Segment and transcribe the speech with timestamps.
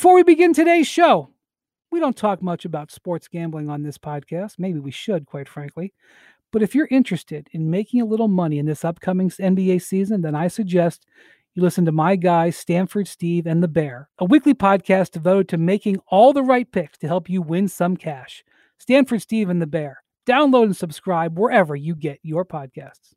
[0.00, 1.28] Before we begin today's show,
[1.92, 4.54] we don't talk much about sports gambling on this podcast.
[4.58, 5.92] Maybe we should, quite frankly.
[6.50, 10.34] But if you're interested in making a little money in this upcoming NBA season, then
[10.34, 11.04] I suggest
[11.54, 15.58] you listen to my guys, Stanford Steve and the Bear, a weekly podcast devoted to
[15.58, 18.42] making all the right picks to help you win some cash.
[18.78, 20.02] Stanford Steve and the Bear.
[20.26, 23.12] Download and subscribe wherever you get your podcasts.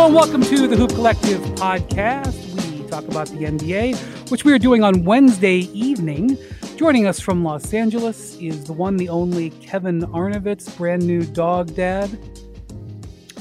[0.00, 2.80] Hello and welcome to the Hoop Collective podcast.
[2.80, 6.38] We talk about the NBA, which we are doing on Wednesday evening.
[6.76, 11.74] Joining us from Los Angeles is the one, the only Kevin Arnovitz, brand new dog
[11.74, 12.08] dad.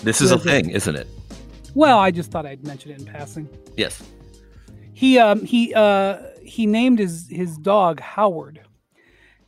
[0.04, 1.08] This is a thing, isn't it?
[1.76, 3.48] Well, I just thought I'd mention it in passing.
[3.78, 4.04] Yes.
[4.92, 8.60] He um he uh he named his his dog Howard,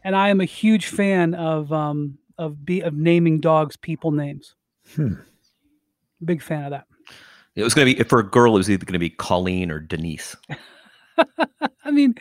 [0.02, 4.56] and I am a huge fan of um of be of naming dogs people names.
[4.96, 5.16] Hmm.
[6.24, 6.86] Big fan of that.
[7.56, 8.56] It was going to be for a girl.
[8.56, 10.36] It was either going to be Colleen or Denise.
[11.84, 12.16] I mean,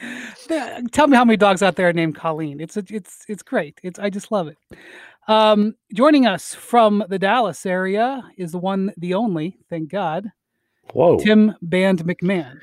[0.48, 2.60] th- tell me how many dogs out there are named Colleen.
[2.60, 3.78] It's a, it's it's great.
[3.82, 4.58] It's I just love it.
[5.28, 10.26] Um, joining us from the Dallas area is the one, the only, thank God,
[10.92, 11.18] Whoa.
[11.18, 12.58] Tim Band MacMahon.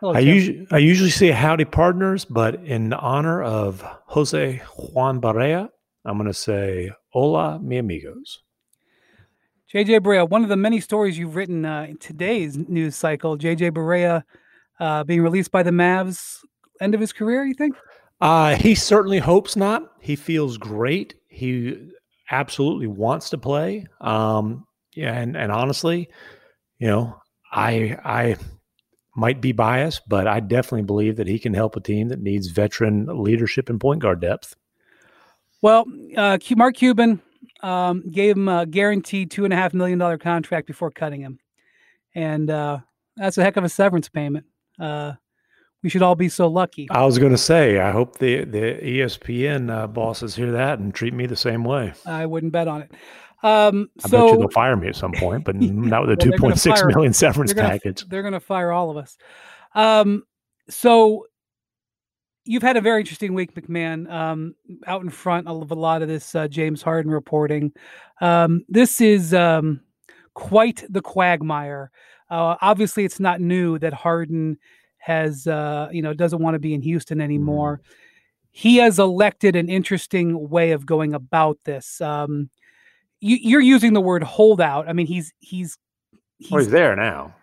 [0.00, 0.34] Hello, I Tim.
[0.34, 5.68] usually I usually say howdy partners, but in honor of Jose Juan Barea,
[6.04, 8.40] I'm going to say hola mi amigos.
[9.72, 13.72] JJ Barea, one of the many stories you've written uh, in today's news cycle, JJ
[13.72, 14.22] Barea
[14.80, 16.38] uh, being released by the Mavs,
[16.80, 17.76] end of his career, you think?
[18.20, 19.82] Uh, he certainly hopes not.
[20.00, 21.14] He feels great.
[21.28, 21.90] He
[22.30, 23.86] absolutely wants to play.
[24.00, 26.08] Um, yeah, and, and honestly,
[26.78, 27.20] you know,
[27.52, 28.36] I I
[29.14, 32.48] might be biased, but I definitely believe that he can help a team that needs
[32.48, 34.56] veteran leadership and point guard depth.
[35.60, 35.84] Well,
[36.16, 37.20] uh, Mark Cuban
[37.60, 41.38] um, gave him a guaranteed two and a half million dollar contract before cutting him,
[42.14, 42.78] and uh,
[43.16, 44.46] that's a heck of a severance payment.
[44.78, 45.14] Uh,
[45.82, 46.88] we should all be so lucky.
[46.90, 50.94] I was going to say, I hope the the ESPN uh, bosses hear that and
[50.94, 51.92] treat me the same way.
[52.06, 52.92] I wouldn't bet on it.
[53.42, 56.32] Um, I bet you they'll fire me at some point, but not with a Well,
[56.32, 58.04] two point six million severance they're gonna, package.
[58.08, 59.16] they're going to fire all of us.
[59.74, 60.24] Um,
[60.68, 61.26] so
[62.48, 64.10] you've had a very interesting week, MacMahon.
[64.10, 64.54] Um,
[64.86, 67.72] out in front of a lot of this uh, James Harden reporting.
[68.20, 69.80] Um, this is um,
[70.34, 71.90] quite the quagmire.
[72.30, 74.58] Uh, obviously, it's not new that Harden
[74.96, 77.82] has, uh, you know, doesn't want to be in Houston anymore.
[78.50, 82.00] He has elected an interesting way of going about this.
[82.00, 82.48] Um,
[83.20, 84.88] you, you're using the word holdout.
[84.88, 85.76] I mean, he's he's
[86.38, 87.34] he's Well, he's there now.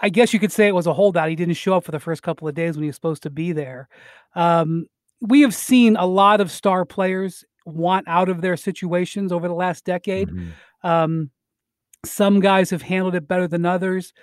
[0.00, 1.28] I guess you could say it was a holdout.
[1.28, 3.30] He didn't show up for the first couple of days when he was supposed to
[3.30, 3.88] be there.
[4.34, 4.86] Um,
[5.20, 9.54] we have seen a lot of star players want out of their situations over the
[9.54, 10.28] last decade.
[10.30, 10.48] Mhm.
[10.82, 11.30] Um,
[12.04, 14.14] some guys have handled it better than others.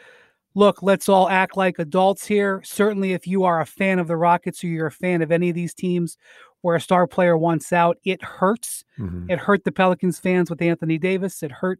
[0.55, 2.61] Look, let's all act like adults here.
[2.63, 5.49] Certainly, if you are a fan of the Rockets or you're a fan of any
[5.49, 6.17] of these teams
[6.61, 8.83] where a star player wants out, it hurts.
[8.97, 9.29] Mhm.
[9.29, 11.43] It hurt the Pelicans fans with Anthony Davis.
[11.43, 11.79] It hurt,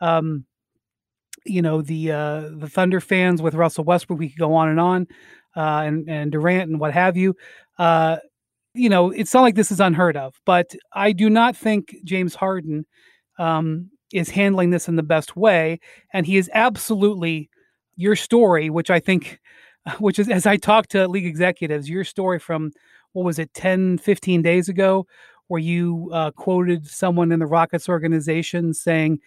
[0.00, 0.46] um,
[1.48, 4.18] you know, the uh, the Thunder fans with Russell Westbrook.
[4.18, 5.06] We could go on and on,
[5.56, 7.34] uh, and and Durant and what have you.
[7.78, 8.18] Uh,
[8.74, 12.34] you know, it's not like this is unheard of, but I do not think James
[12.34, 12.84] Harden
[13.38, 15.80] um, is handling this in the best way,
[16.12, 17.48] and he is absolutely
[17.96, 19.40] your story, which I think,
[19.98, 22.72] which is as I talk to league executives, your story from
[23.12, 25.06] what was it 10, 15 days ago,
[25.48, 29.20] where you uh, quoted someone in the Rockets organization saying,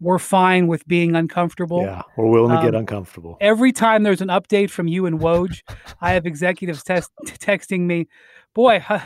[0.00, 3.36] "We're fine with being uncomfortable." Yeah, we're willing to get Um, uncomfortable.
[3.40, 5.62] Every time there's an update from you and Woj,
[6.00, 8.08] I have executives test, texting me,
[8.54, 9.00] "Boy, huh,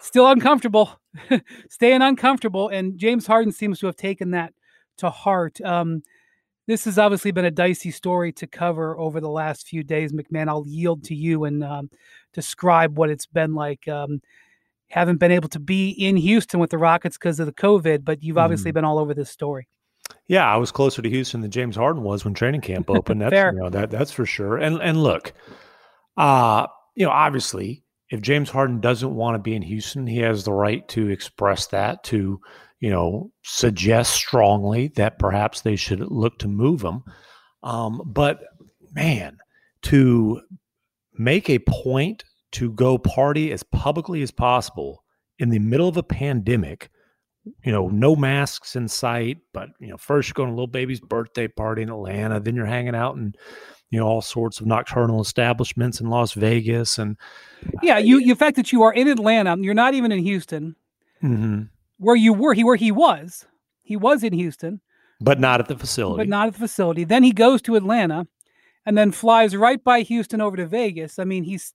[0.00, 0.98] still uncomfortable,
[1.68, 4.52] staying uncomfortable." And James Harden seems to have taken that
[4.98, 5.60] to heart.
[5.60, 6.02] Um,
[6.66, 10.48] this has obviously been a dicey story to cover over the last few days, MacMahon.
[10.48, 11.88] I'll yield to you and um,
[12.34, 13.88] describe what it's been like.
[13.88, 14.20] Um,
[14.90, 18.22] haven't been able to be in Houston with the Rockets because of the COVID, but
[18.22, 19.66] you've obviously been all over this story.
[20.26, 23.22] Yeah, I was closer to Houston than James Harden was when training camp opened.
[23.22, 23.52] That's Fair.
[23.52, 24.56] you know, that that's for sure.
[24.56, 25.32] And and look,
[26.16, 30.44] uh, you know, obviously, if James Harden doesn't want to be in Houston, he has
[30.44, 32.40] the right to express that, to,
[32.80, 37.02] you know, suggest strongly that perhaps they should look to move him.
[37.62, 38.40] Um, but
[38.94, 39.38] man,
[39.82, 40.40] to
[41.14, 45.04] make a point to go party as publicly as possible
[45.38, 46.90] in the middle of a pandemic
[47.64, 51.00] you know, no masks in sight, but you know, first you're going to little baby's
[51.00, 53.34] birthday party in Atlanta, then you're hanging out in,
[53.90, 57.16] you know, all sorts of nocturnal establishments in Las Vegas, and
[57.82, 60.76] Yeah, you, you the fact that you are in Atlanta, you're not even in Houston.
[61.22, 61.68] Mhm.
[61.98, 63.44] where you were he where he was
[63.82, 64.80] he was in houston
[65.20, 66.18] but not at the facility.
[66.20, 67.02] but not at the facility.
[67.02, 68.28] Then he goes to Atlanta,
[68.86, 71.18] and then flies right by Houston over to Vegas.
[71.18, 71.74] I mean, he's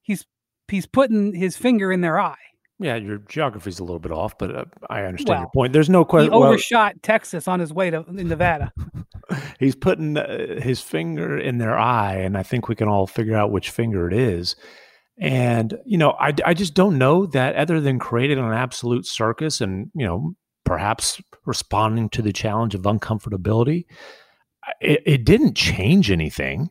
[0.00, 0.26] he's
[0.68, 2.36] he's putting his finger in their eye.
[2.80, 5.72] Yeah, your geography's a little bit off, but uh, I understand your point.
[5.72, 6.32] There's no He question.
[6.32, 8.72] Well, overshot Texas on his way to in Nevada.
[9.60, 13.36] he's putting uh, his finger in their eye, and I think we can all figure
[13.36, 14.56] out which finger it is.
[15.18, 19.60] And you know, I, I just don't know that other than creating an absolute circus
[19.60, 20.34] and you know
[20.64, 23.84] perhaps responding to the challenge of uncomfortability,
[24.80, 26.70] it, it didn't change anything.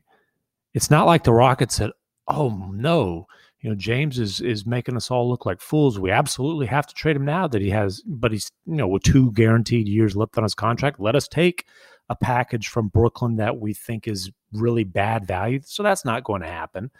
[0.73, 1.91] It's not like the Rockets said,
[2.27, 3.27] "Oh no."
[3.63, 5.97] You know, James is is making us all look like fools.
[5.97, 9.03] We absolutely have to trade him now that he has, but he's you know with
[9.03, 10.99] two guaranteed years left on his contract.
[10.99, 11.65] Let us take
[12.09, 15.61] a package from Brooklyn that we think is really bad value.
[15.63, 16.91] So that's not going to happen.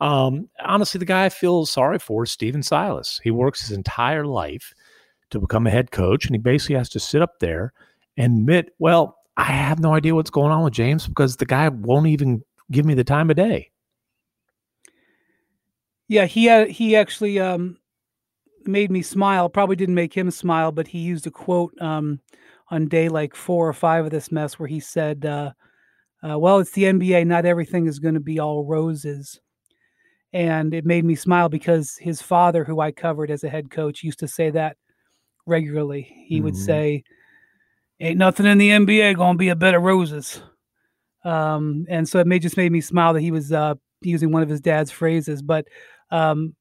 [0.00, 3.20] Um, honestly, the guy I feel sorry for is Stephen Silas.
[3.22, 4.74] He works his entire life
[5.30, 7.72] to become a head coach, and he basically has to sit up there
[8.16, 11.68] and admit, well, I have no idea what's going on with James because the guy
[11.68, 12.42] won't even
[12.72, 13.70] give me the time of day.
[16.08, 17.76] Yeah, he had, he actually um,
[18.64, 19.48] made me smile.
[19.48, 22.20] Probably didn't make him smile, but he used a quote um,
[22.70, 25.52] on day like four or five of this mess where he said, uh,
[26.28, 27.24] uh, "Well, it's the NBA.
[27.26, 29.40] Not everything is going to be all roses."
[30.32, 34.02] And it made me smile because his father, who I covered as a head coach,
[34.04, 34.76] used to say that
[35.46, 36.02] regularly.
[36.26, 36.58] He would Mhm.
[36.58, 37.04] say,
[38.00, 40.42] "Ain't nothing in the NBA going to be a bed of roses."
[41.24, 44.42] Um, and so it may just made me smile that he was uh, using one
[44.42, 45.42] of his dad's phrases.
[45.42, 45.66] But
[46.10, 46.54] um,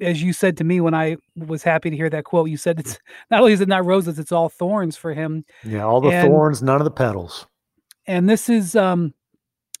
[0.00, 2.78] as you said to me when I was happy to hear that quote, you said
[2.78, 2.98] it's
[3.30, 5.44] not only is it not roses, it's all thorns for him.
[5.64, 7.46] Yeah, all the And- thorns, none of the petals.
[8.06, 9.12] And this is um,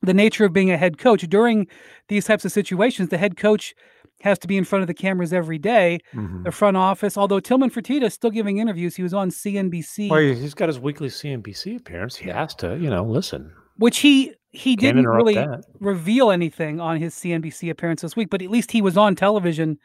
[0.02, 1.22] the nature of being a head coach.
[1.22, 1.66] During
[2.08, 3.74] these types of situations, the head coach
[4.22, 5.98] has to be in front of the cameras every day.
[6.12, 6.42] Mhm.
[6.44, 10.20] The front office, although Tillman Fertitta is still giving interviews, he was on CNBC, Well,
[10.20, 12.16] he's got his weekly CNBC appearance.
[12.16, 13.52] He has to, you know, listen.
[13.76, 15.64] which he he Can't didn't really that.
[15.80, 19.78] reveal anything on his CNBC appearance this week, but at least he was on television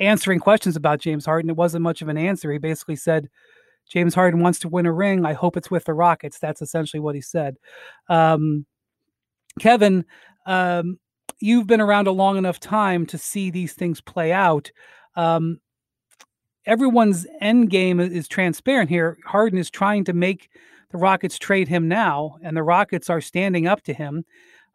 [0.00, 1.50] answering questions about James Harden.
[1.50, 2.52] It wasn't much of an answer.
[2.52, 3.28] He basically said,
[3.88, 5.24] James Harden wants to win a ring.
[5.24, 6.38] I hope it's with the Rockets.
[6.38, 7.56] That's essentially what he said.
[8.08, 8.66] Um,
[9.58, 10.04] Kevin,
[10.46, 10.98] um,
[11.40, 14.70] you've been around a long enough time to see these things play out.
[15.16, 15.60] Um,
[16.66, 19.16] everyone's end game is, is transparent here.
[19.24, 20.50] Harden is trying to make
[20.90, 24.24] the Rockets trade him now, and the Rockets are standing up to him.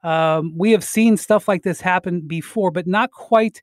[0.04, 3.62] Um, we have seen stuff like this happen before, but not quite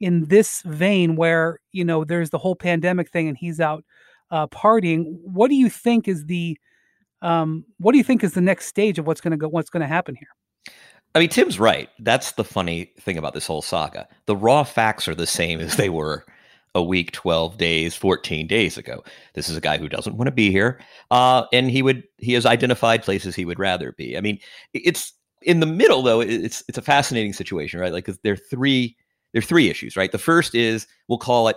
[0.00, 3.84] in this vein where you know there's the whole pandemic thing and he's out
[4.30, 5.04] uh, partying.
[5.22, 6.58] What do you think is the
[7.22, 9.48] um, what do you think is the next stage of what's going to go?
[9.48, 10.74] What's going to happen here?
[11.14, 11.88] I mean, Tim's right.
[12.00, 14.06] That's the funny thing about this whole saga.
[14.26, 16.26] The raw facts are the same as they were
[16.76, 19.02] a week, 12 days, 14 days ago.
[19.32, 20.78] This is a guy who doesn't want to be here.
[21.10, 24.16] Uh, and he would, he has identified places he would rather be.
[24.16, 24.38] I mean,
[24.74, 25.12] it's
[25.42, 26.20] in the middle though.
[26.20, 27.92] It's, it's a fascinating situation, right?
[27.92, 28.94] Like, there are three,
[29.32, 30.12] there are three issues, right?
[30.12, 31.56] The first is we'll call it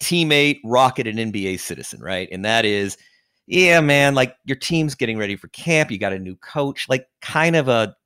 [0.00, 2.28] teammate, rocket, and NBA citizen, right?
[2.30, 2.96] And that is,
[3.46, 5.90] yeah, man, like your team's getting ready for camp.
[5.90, 7.96] You got a new coach, like kind of a,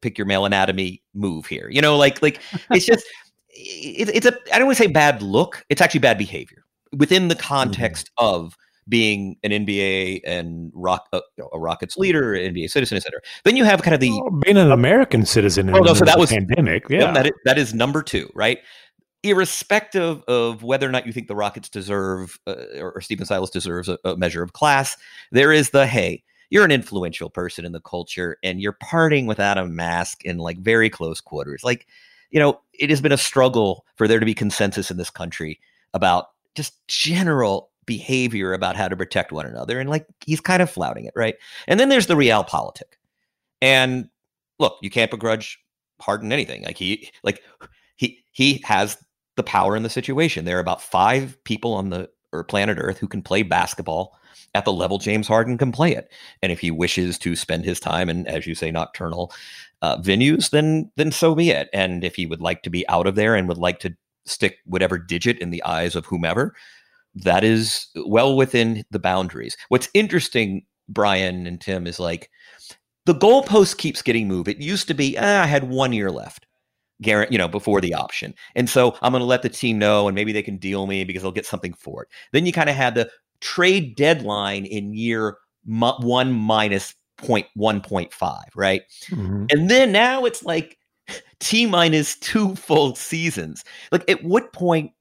[0.00, 1.68] pick your male anatomy move here.
[1.70, 2.40] You know, like like
[2.70, 3.04] it's just
[3.50, 5.64] it, it's a I don't want to say bad look.
[5.68, 6.64] It's actually bad behavior
[6.96, 8.56] within the context of
[8.88, 13.20] being an NBA and rock uh, you know, a Rockets leader, NBA citizen, etc.
[13.44, 16.16] Then you have kind of the Well, being an American citizen Oh, no, so that
[16.16, 16.84] middle of the was- pandemic.
[16.88, 18.60] yeah, Yeah, that is, that is number two, right?
[19.22, 23.50] Irrespective of whether or not you think the Rockets deserve uh, or, or Stephen Silas
[23.50, 24.96] deserves a, a measure of class,
[25.32, 29.58] there is the hey, you're an influential person in the culture and you're partying without
[29.58, 31.60] a mask in like very close quarters.
[31.62, 31.86] Like,
[32.30, 35.60] you know, it has been a struggle for there to be consensus in this country
[35.94, 39.80] about just general behavior about how to protect one another.
[39.80, 41.36] And like, he's kind of flouting it, right?
[41.66, 42.82] And then there's the realpolitik.
[43.62, 44.08] And
[44.58, 45.58] look, you can't begrudge
[46.00, 46.64] Harden anything.
[46.64, 47.42] Like he, like
[47.96, 48.98] he, he has
[49.36, 50.44] the power in the situation.
[50.44, 54.18] There are about five people on the or planet Earth who can play basketball
[54.54, 56.10] at the level James Harden can play it.
[56.42, 59.32] And if he wishes to spend his time and, as you say, nocturnal
[59.82, 61.68] uh, venues, then then so be it.
[61.72, 63.94] And if he would like to be out of there and would like to
[64.26, 66.54] stick whatever digit in the eyes of whomever,
[67.14, 69.56] that is well within the boundaries.
[69.68, 72.30] What's interesting, Brian and Tim, is like
[73.06, 74.48] the goalpost keeps getting moved.
[74.48, 76.46] It used to be, ah, I had one year left.
[77.00, 78.34] Garrett, you know, before the option.
[78.56, 81.04] And so I'm going to let the team know and maybe they can deal me
[81.04, 82.08] because they'll get something for it.
[82.32, 83.08] Then you kind of had the
[83.40, 88.82] trade deadline in year one minus point one point five, right?
[89.10, 89.52] Mhm.
[89.52, 90.78] And then now it's like
[91.40, 93.64] T minus two full seasons.
[93.92, 94.92] Like at what point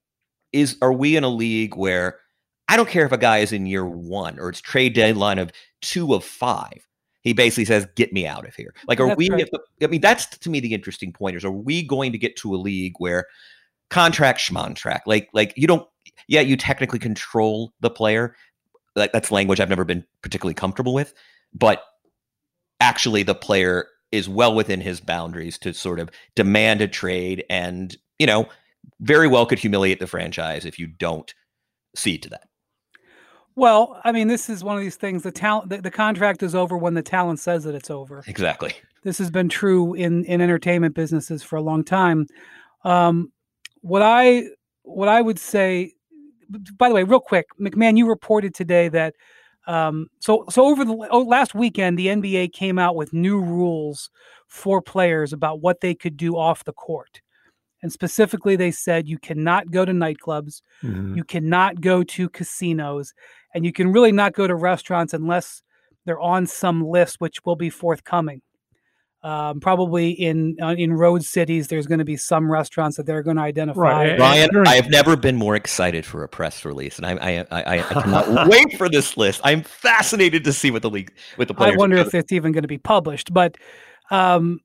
[0.53, 2.19] is are we in a league where
[2.67, 5.51] I don't care if a guy is in year one or it's trade deadline of
[5.81, 6.85] two of five.
[7.21, 9.29] He basically says, "Get me out of here." Like, are That's we?
[9.29, 9.49] right.
[9.81, 12.55] I mean, that's to me the interesting point is: Are we going to get to
[12.55, 13.25] a league where
[13.89, 15.87] contract schmontrack, like, like you don't?
[16.27, 18.35] Yeah, you technically control the player.
[18.95, 21.13] Like, that's language I've never been particularly comfortable with,
[21.53, 21.83] but
[22.79, 27.95] actually, the player is well within his boundaries to sort of demand a trade, and
[28.19, 28.47] you know,
[28.99, 31.33] very well could humiliate the franchise if you don't
[31.95, 32.47] see to that.
[33.55, 35.23] Well, I mean, this is one of these things.
[35.23, 38.23] The talent, the, the contract is over when the talent says that it's over.
[38.27, 38.73] Exactly.
[39.03, 42.27] This has been true in in entertainment businesses for a long time.
[42.83, 43.31] Um,
[43.81, 44.43] what I
[44.83, 45.93] what I would say,
[46.77, 49.15] by the way, real quick, MacMahon, you reported today that
[49.67, 54.09] um, so so over the oh, last weekend, the NBA came out with new rules
[54.47, 57.21] for players about what they could do off the court,
[57.83, 61.15] and specifically, they said you cannot go to nightclubs, Mhm.
[61.17, 63.13] you cannot go to casinos,
[63.55, 65.63] and you can really not go to restaurants unless
[66.05, 68.41] they're on some list, which will be forthcoming.
[69.23, 73.23] Um, probably in uh, in road cities, there's going to be some restaurants that they're
[73.23, 73.81] going to identify.
[73.81, 77.45] Right, Ryan, I have never been more excited for a press release, and I I
[77.51, 79.41] I, I cannot wait for this list.
[79.43, 81.69] I'm fascinated to see what the league with the players.
[81.69, 81.79] I players.
[81.79, 83.33] wonder if it's even going to be published.
[83.33, 83.57] But
[84.11, 84.59] um,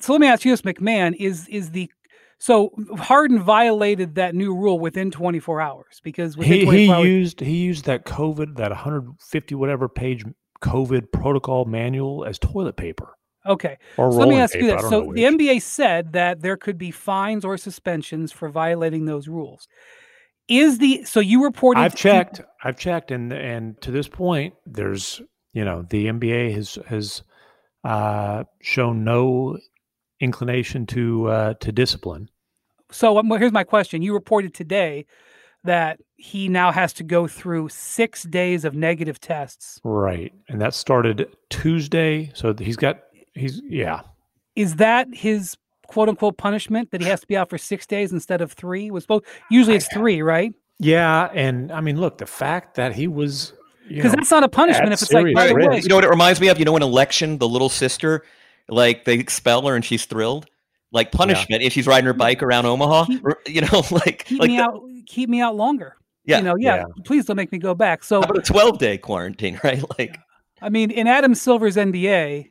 [0.00, 1.90] so let me ask you this, MacMahon: is is the
[2.38, 7.06] so Harden violated that new rule within 24 hours because within he 24 he hours,
[7.06, 10.24] used he used that COVID that 150 whatever page
[10.60, 13.16] COVID protocol manual as toilet paper
[13.46, 13.78] okay.
[13.96, 15.24] or So let me ask you this: so the.
[15.24, 19.68] NBA said that there could be fines or suspensions for violating those rules.
[20.48, 21.80] Is the so you reported?
[21.80, 22.40] I've to- checked.
[22.62, 25.22] I've checked, and and to this point, there's
[25.52, 27.22] you know the NBA has has
[27.84, 29.58] uh, shown no
[30.20, 32.28] inclination to uh, to discipline.
[32.90, 35.06] So um, here's my question: You reported today
[35.64, 39.80] that he now has to go through six days of negative tests.
[39.82, 42.30] Right, and that started Tuesday.
[42.34, 43.00] So he's got
[43.34, 44.02] he's yeah.
[44.56, 48.12] is that his quote unquote punishment that he has to be out for six days
[48.12, 48.90] instead of three?
[48.90, 50.52] Was supposed usually it's three, right?
[50.78, 53.52] Yeah, and I mean, look, the fact that he was
[53.88, 54.92] Because that's not a punishment.
[54.92, 55.80] If it's like by the way.
[55.80, 56.58] You know what it reminds me of?
[56.58, 58.24] You know, an election, the little sister,
[58.68, 60.46] like they expel her and she's thrilled.
[60.90, 63.06] Like punishment if she's riding her bike around Omaha.
[63.06, 65.96] Keep- r- you know, like keep like me the- out, keep me out longer.
[66.24, 66.84] Yeah, you know, yeah, yeah.
[67.04, 68.02] Please don't make me go back.
[68.02, 69.82] So How about a 12 day quarantine, right?
[69.98, 70.18] Like
[70.62, 72.50] I mean, in Adam Silver's NBA,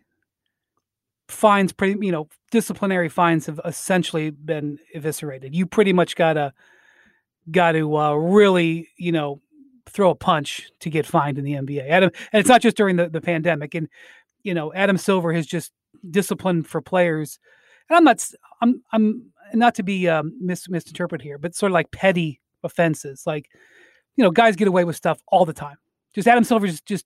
[1.27, 5.56] fines pretty you know disciplinary fines have essentially been eviscerated.
[5.56, 6.53] You pretty much gotta
[7.51, 9.42] got to uh, really you know
[9.86, 11.89] throw a punch to get fined in the NBA.
[11.89, 13.75] Adam, and it's not just during the, the pandemic.
[13.75, 13.88] And
[14.44, 15.72] you know, Adam Silver has just
[16.10, 17.39] disciplined for players.
[17.89, 18.27] And I'm not
[18.62, 23.24] i'm I'm not to be um, mis- misinterpreted here, but sort of like petty offenses.
[23.25, 23.50] Like
[24.15, 25.77] you know, guys get away with stuff all the time.
[26.13, 27.06] Just Adam Silver is just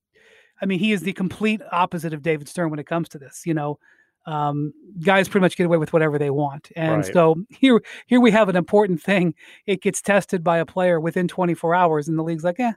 [0.61, 3.43] I mean, he is the complete opposite of David Stern when it comes to this.
[3.45, 3.79] You know,
[4.27, 4.71] um,
[5.03, 7.13] guys pretty much get away with whatever they want, and Right.
[7.13, 9.33] so here, here we have an important thing.
[9.65, 12.73] It gets tested by a player within 24 hours, and the league's like, eh,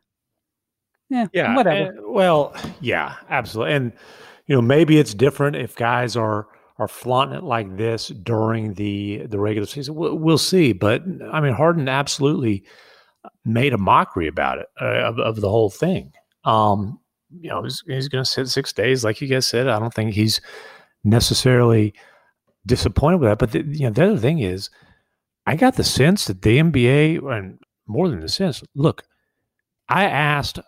[1.08, 1.56] yeah, Yeah.
[1.56, 1.90] whatever.
[1.90, 3.74] and- well, yeah, absolutely.
[3.74, 3.92] And
[4.46, 6.46] you know, maybe it's different if guys are
[6.78, 9.94] are flaunting it like this during the the regular season.
[9.94, 10.72] We'll, we'll see.
[10.72, 12.64] But I mean, Harden absolutely
[13.44, 16.12] made a mockery about it uh, of, of the whole thing.
[16.44, 16.98] Um,
[17.38, 19.68] you know, he's, he's going to sit six days, like you guys said.
[19.68, 20.40] I don't think he's
[21.04, 21.94] necessarily
[22.66, 23.38] disappointed with that.
[23.38, 24.70] But the, you know, the other thing is,
[25.46, 29.04] I got the sense that the NBA, and more than the sense, look,
[29.88, 30.60] I asked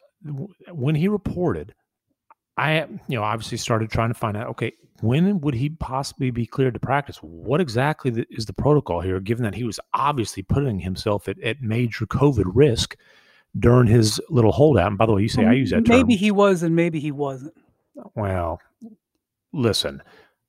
[0.71, 1.75] when he reported,
[2.57, 4.49] I you know obviously started trying to find out.
[4.49, 7.19] Okay, when would he possibly be cleared to practice?
[7.19, 9.21] What exactly is the protocol here?
[9.21, 12.97] Given that he was obviously putting himself at, at major COVID risk
[13.59, 14.89] during his little holdout.
[14.89, 15.97] And by the way, you say I use that term.
[15.97, 17.55] maybe he was, and maybe he wasn't.
[18.15, 18.61] Well,
[19.53, 20.03] listen,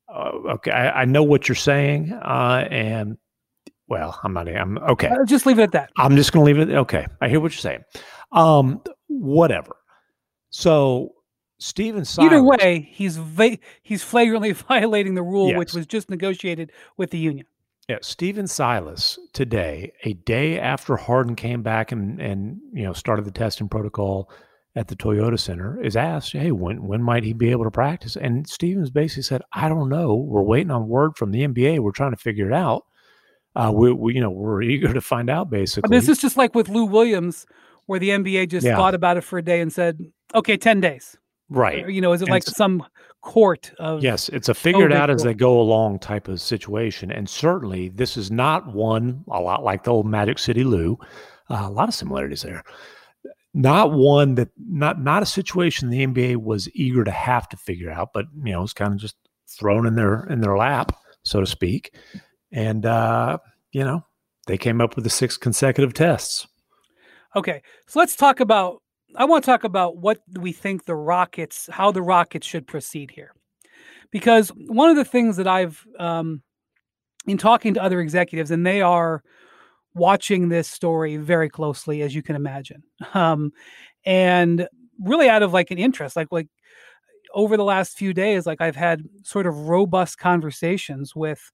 [0.08, 3.16] uh, okay, I, I know what you're saying, uh, and
[3.88, 4.48] well, I'm not.
[4.48, 5.08] I'm okay.
[5.08, 5.90] Uh, just leave it at that.
[5.96, 6.74] I'm just going to leave it.
[6.74, 7.84] Okay, I hear what you're saying.
[8.32, 9.76] Um, whatever.
[10.50, 11.12] So
[11.58, 16.72] Stephen Silas, Either way, he's va- he's flagrantly violating the rule, which was just negotiated
[16.96, 17.46] with the union.
[17.88, 23.24] yeah, Stephen Silas today, a day after Harden came back and and you know started
[23.24, 24.30] the testing protocol
[24.76, 28.16] at the Toyota Center, is asked, "Hey, when when might he be able to practice?"
[28.16, 30.14] And Stevens basically said, "I don't know.
[30.14, 31.78] We're waiting on word from the NBA.
[31.80, 32.84] We're trying to figure it out.
[33.56, 35.50] Uh, we, we you know we're eager to find out.
[35.50, 37.46] Basically, this is just like with Lou Williams,
[37.86, 38.76] where the NBA just Yeah.
[38.76, 40.00] thought about it for a day and said,
[40.34, 41.16] "Okay, ten days."
[41.50, 42.82] right." Or, you know, is it And like some
[43.20, 47.10] court of Yes, it's a figured out as they go along type of situation.
[47.10, 50.98] And certainly, this is not one a lot like the old Magic City Lou.
[51.48, 52.64] Uh, a lot of similarities there.
[53.54, 57.90] Not one that not not a situation the NBA was eager to have to figure
[57.90, 59.16] out, but you know, it's kind of just
[59.48, 60.92] thrown in their in their lap,
[61.22, 61.94] so to speak.
[62.50, 63.38] And uh,
[63.70, 64.04] you know,
[64.48, 66.46] they came up with the six consecutive tests.
[67.36, 68.82] Okay, so let's talk about.
[69.16, 73.12] I want to talk about what we think the Rockets, how the Rockets should proceed
[73.12, 73.32] here,
[74.10, 76.42] because one of the things that I've, um,
[77.24, 79.22] in talking to other executives, and they are
[79.94, 82.82] watching this story very closely, as you can imagine,
[83.14, 83.52] um,
[84.04, 84.68] and
[85.00, 86.48] really out of like an interest, like like
[87.34, 91.50] over the last few days, like I've had sort of robust conversations with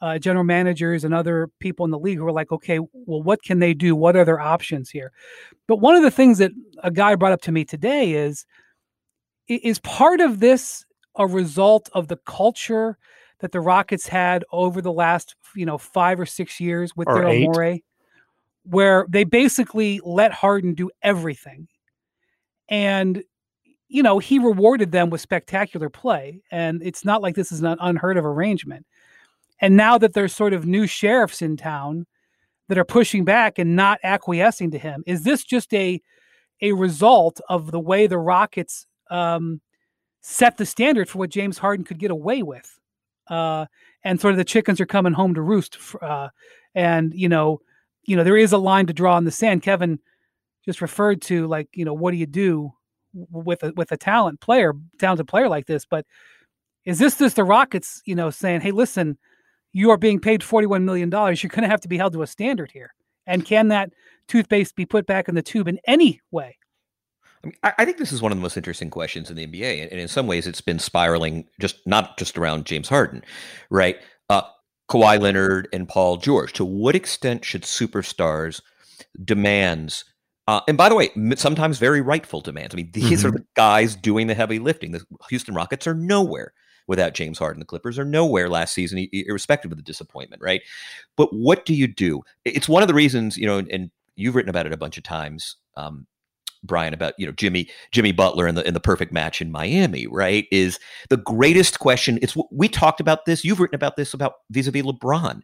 [0.00, 3.40] uh, general managers and other people in the league who are like, okay, well, what
[3.42, 3.94] can they do?
[3.94, 5.12] What are their options here?
[5.68, 6.50] But one of the things that
[6.82, 8.44] a guy brought up to me today is
[9.48, 10.84] is part of this
[11.16, 12.98] a result of the culture
[13.42, 17.42] that the Rockets had over the last, you know, five or six years with Daryl
[17.44, 17.84] Morey,
[18.64, 21.68] where they basically let Harden do everything.
[22.68, 23.22] And
[23.92, 26.40] you know, he rewarded them with spectacular play.
[26.50, 28.86] And it's not like this is an unheard of arrangement.
[29.60, 32.06] And now that there's sort of new sheriffs in town
[32.68, 36.00] that are pushing back and not acquiescing to him, is this just a
[36.62, 39.60] a result of the way the Rockets um,
[40.22, 42.78] set the standard for what James Harden could get away with?
[43.32, 43.66] Uh,
[44.04, 45.78] and sort of the chickens are coming home to roost.
[46.00, 46.28] Uh,
[46.74, 47.60] and you know,
[48.04, 49.62] you know, there is a line to draw in the sand.
[49.62, 49.98] Kevin
[50.64, 52.72] just referred to like, you know, what do you do
[53.12, 55.84] with a with a talent player, talented player like this?
[55.84, 56.06] But
[56.84, 59.16] is this just the Rockets, you know, saying, "Hey, listen,
[59.72, 61.10] you are being paid $41 million.
[61.10, 62.94] You're going to have to be held to a standard here.
[63.26, 63.92] And can that
[64.28, 66.58] toothpaste be put back in the tube in any way?
[67.44, 69.90] I, mean, I, think this is one of the most interesting questions in the NBA,
[69.90, 73.24] and in some ways, it's been spiraling just not just around James Harden,
[73.70, 73.98] right?
[74.30, 74.42] Uh,
[74.88, 76.52] Kawhi Leonard and Paul George.
[76.54, 78.60] To what extent should superstars
[79.24, 80.04] demands?
[80.46, 82.74] Uh, and by the way, sometimes very rightful demands.
[82.74, 83.28] I mean, these mm-hmm.
[83.28, 84.92] are the guys doing the heavy lifting.
[84.92, 86.52] The Houston Rockets are nowhere
[86.86, 87.60] without James Harden.
[87.60, 90.62] The Clippers are nowhere last season, irrespective of the disappointment, right?
[91.16, 92.22] But what do you do?
[92.44, 95.04] It's one of the reasons, you know, and you've written about it a bunch of
[95.04, 96.06] times, um,
[96.62, 100.06] Brian, about you know Jimmy Jimmy Butler and the in the perfect match in Miami,
[100.06, 100.46] right?
[100.50, 102.18] Is the greatest question.
[102.22, 103.44] It's we talked about this.
[103.44, 105.42] You've written about this about vis-a-vis LeBron.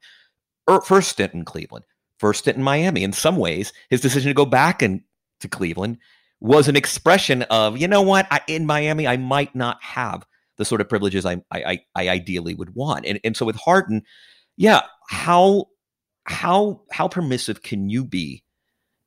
[0.71, 1.85] Er, first stint in Cleveland,
[2.19, 3.03] first stint in Miami.
[3.03, 5.03] In some ways, his decision to go back and
[5.41, 5.99] to Cleveland
[6.41, 10.25] was an expression of, you know what, I, in Miami, I might not have
[10.57, 13.07] the sort of privileges I, I, I ideally would want.
[13.07, 14.03] And, and so with Harden,
[14.57, 15.67] yeah, how
[16.25, 18.43] how how permissive can you be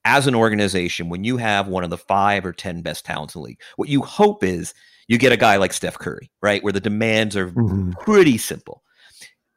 [0.05, 3.41] as an organization when you have one of the five or ten best talents in
[3.41, 3.61] the league?
[3.75, 4.73] What you hope is
[5.07, 7.91] you get a guy like Steph Curry, right, where the demands are mm-hmm.
[8.01, 8.83] pretty simple.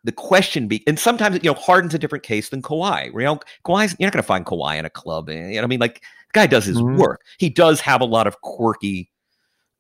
[0.05, 3.07] The question be, and sometimes you know Harden's a different case than Kawhi.
[3.07, 5.31] You know, Kawhi's you're not going to find Kawhi in a club.
[5.31, 6.03] Eh, you know, I mean, like
[6.33, 6.99] the guy does his mm-hmm.
[6.99, 7.23] work.
[7.39, 9.11] He does have a lot of quirky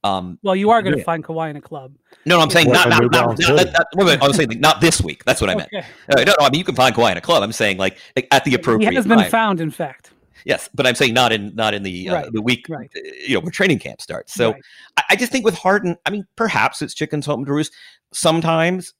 [0.04, 1.04] um, well, you are going to yeah.
[1.04, 1.94] find Kawhi in a club.
[2.26, 5.00] No, no I'm saying not, not, not, not, not, wait, I was saying not this
[5.00, 5.24] week.
[5.24, 5.70] That's what I meant.
[5.74, 5.86] Okay.
[6.10, 7.42] Uh, no, no, I mean you can find Kawhi in a club.
[7.42, 8.90] I'm saying like, like at the appropriate.
[8.90, 9.30] He has been time.
[9.30, 10.10] found, in fact.
[10.44, 12.90] Yes, but I'm saying not in not in the uh, the week right.
[12.94, 14.34] Uh, you know where training camp starts.
[14.34, 14.62] So right.
[14.96, 17.72] I, I, just think with Harden, I mean, perhaps it's chickens home to roost.
[18.12, 18.92] Sometimes,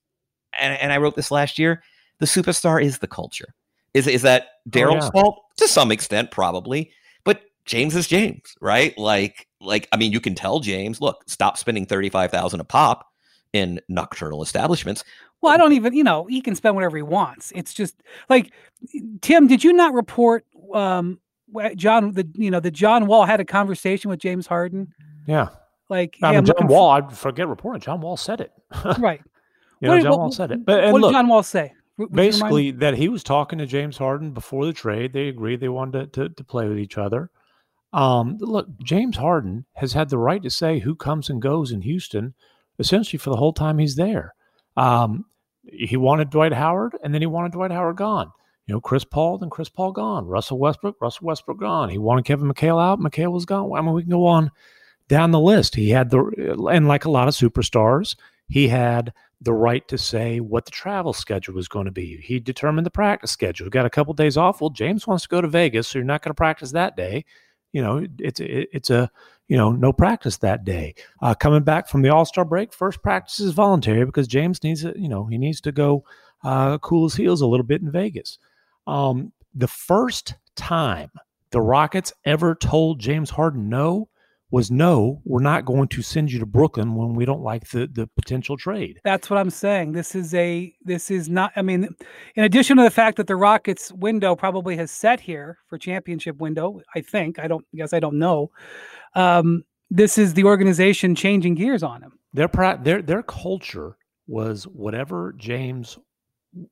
[0.58, 1.82] and, and I wrote this last year.
[2.20, 3.54] The superstar is the culture.
[3.92, 5.22] Is is that Daryl's oh, yeah.
[5.22, 6.92] fault to some extent, probably,
[7.24, 8.96] but James is James, right?
[8.96, 12.64] Like like I mean, you can tell James, look, stop spending thirty five thousand a
[12.64, 13.06] pop
[13.52, 15.04] in nocturnal establishments.
[15.40, 17.52] Well, I don't even, you know, he can spend whatever he wants.
[17.54, 17.94] It's just
[18.28, 18.52] like
[19.20, 19.46] Tim.
[19.46, 21.20] Did you not report um,
[21.76, 22.12] John?
[22.12, 24.92] The you know the John Wall had a conversation with James Harden.
[25.26, 25.48] Yeah,
[25.88, 26.90] like I mean, John Wall.
[26.90, 27.80] I forget reporting.
[27.80, 28.52] John Wall said it.
[28.98, 29.20] right.
[29.80, 30.64] you know, what, John what, Wall said it.
[30.64, 31.72] But what look, did John Wall say?
[32.10, 35.12] Basically, that he was talking to James Harden before the trade.
[35.12, 37.30] They agreed they wanted to, to, to play with each other.
[37.92, 41.82] Um, look, James Harden has had the right to say who comes and goes in
[41.82, 42.34] Houston
[42.78, 44.34] essentially for the whole time he's there.
[44.76, 45.26] Um,
[45.64, 48.32] he wanted Dwight Howard, and then he wanted Dwight Howard gone.
[48.66, 50.26] You know, Chris Paul, then Chris Paul gone.
[50.26, 51.90] Russell Westbrook, Russell Westbrook gone.
[51.90, 52.98] He wanted Kevin McHale out.
[52.98, 53.70] McHale was gone.
[53.76, 54.50] I mean, we can go on
[55.08, 55.74] down the list.
[55.74, 58.16] He had the, and like a lot of superstars,
[58.48, 62.16] he had the right to say what the travel schedule was going to be.
[62.16, 63.68] He determined the practice schedule.
[63.68, 64.62] Got a couple days off.
[64.62, 67.24] Well, James wants to go to Vegas, so you're not going to practice that day
[67.74, 69.10] you know, it's it's a
[69.48, 70.94] you know no practice that day.
[71.20, 74.84] Uh, coming back from the All Star break, first practice is voluntary because James needs
[74.84, 74.96] it.
[74.96, 76.04] You know, he needs to go
[76.44, 78.38] uh, cool his heels a little bit in Vegas.
[78.86, 81.10] Um, the first time
[81.50, 84.08] the Rockets ever told James Harden no
[84.50, 87.88] was no, we're not going to send you to Brooklyn when we don't like the
[87.92, 89.00] the potential trade.
[89.02, 89.92] That's what I'm saying.
[89.92, 91.88] This is a this is not I mean
[92.36, 96.36] in addition to the fact that the Rockets window probably has set here for championship
[96.36, 97.40] window, I think.
[97.40, 98.52] I don't I guess I don't know.
[99.16, 102.18] Um this is the organization changing gears on him.
[102.32, 102.48] Their
[102.80, 103.96] their their culture
[104.28, 105.98] was whatever James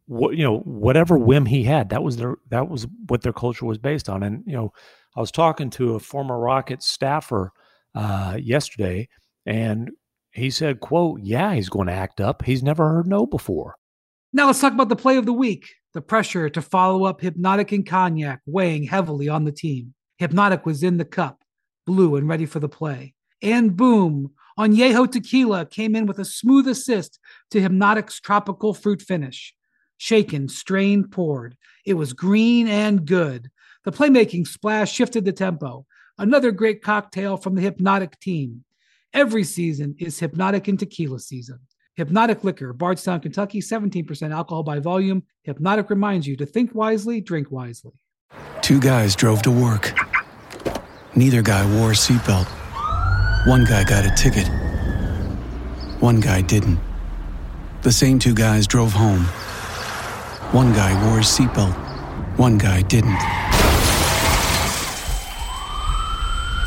[0.06, 3.66] what you know whatever whim he had that was their that was what their culture
[3.66, 4.72] was based on and you know
[5.16, 7.52] I was talking to a former rocket staffer
[7.94, 9.08] uh, yesterday,
[9.44, 9.90] and
[10.30, 12.44] he said, "quote Yeah, he's going to act up.
[12.44, 13.76] He's never heard no before."
[14.32, 15.68] Now let's talk about the play of the week.
[15.92, 19.94] The pressure to follow up hypnotic and Cognac weighing heavily on the team.
[20.16, 21.42] hypnotic was in the cup,
[21.84, 23.12] blue and ready for the play.
[23.42, 27.18] And boom, Añejo Tequila came in with a smooth assist
[27.50, 29.52] to hypnotic's tropical fruit finish.
[30.02, 31.56] Shaken, strained, poured.
[31.86, 33.52] It was green and good.
[33.84, 35.86] The playmaking splash shifted the tempo.
[36.18, 38.64] Another great cocktail from the Hypnotic team.
[39.14, 41.60] Every season is Hypnotic and Tequila season.
[41.94, 45.22] Hypnotic Liquor, Bardstown, Kentucky, 17% alcohol by volume.
[45.44, 47.92] Hypnotic reminds you to think wisely, drink wisely.
[48.60, 49.92] Two guys drove to work.
[51.14, 52.48] Neither guy wore a seatbelt.
[53.46, 54.48] One guy got a ticket.
[56.00, 56.80] One guy didn't.
[57.82, 59.28] The same two guys drove home.
[60.52, 61.72] One guy wore a seatbelt.
[62.36, 63.16] One guy didn't.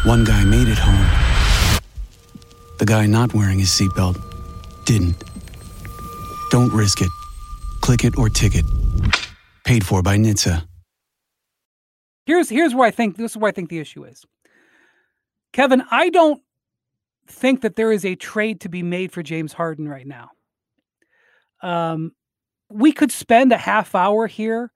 [0.05, 1.79] One guy made it home.
[2.79, 4.19] The guy not wearing his seatbelt
[4.85, 5.23] didn't.
[6.49, 7.09] Don't risk it.
[7.81, 8.65] Click it or ticket.
[9.65, 10.65] Paid for by NHTSA.
[12.25, 14.25] Here's here's where I think this is where I think the issue is.
[15.53, 16.41] Kevin, I don't
[17.27, 20.31] think that there is a trade to be made for James Harden right now.
[21.61, 22.13] Um,
[22.69, 24.71] we could spend a half hour here.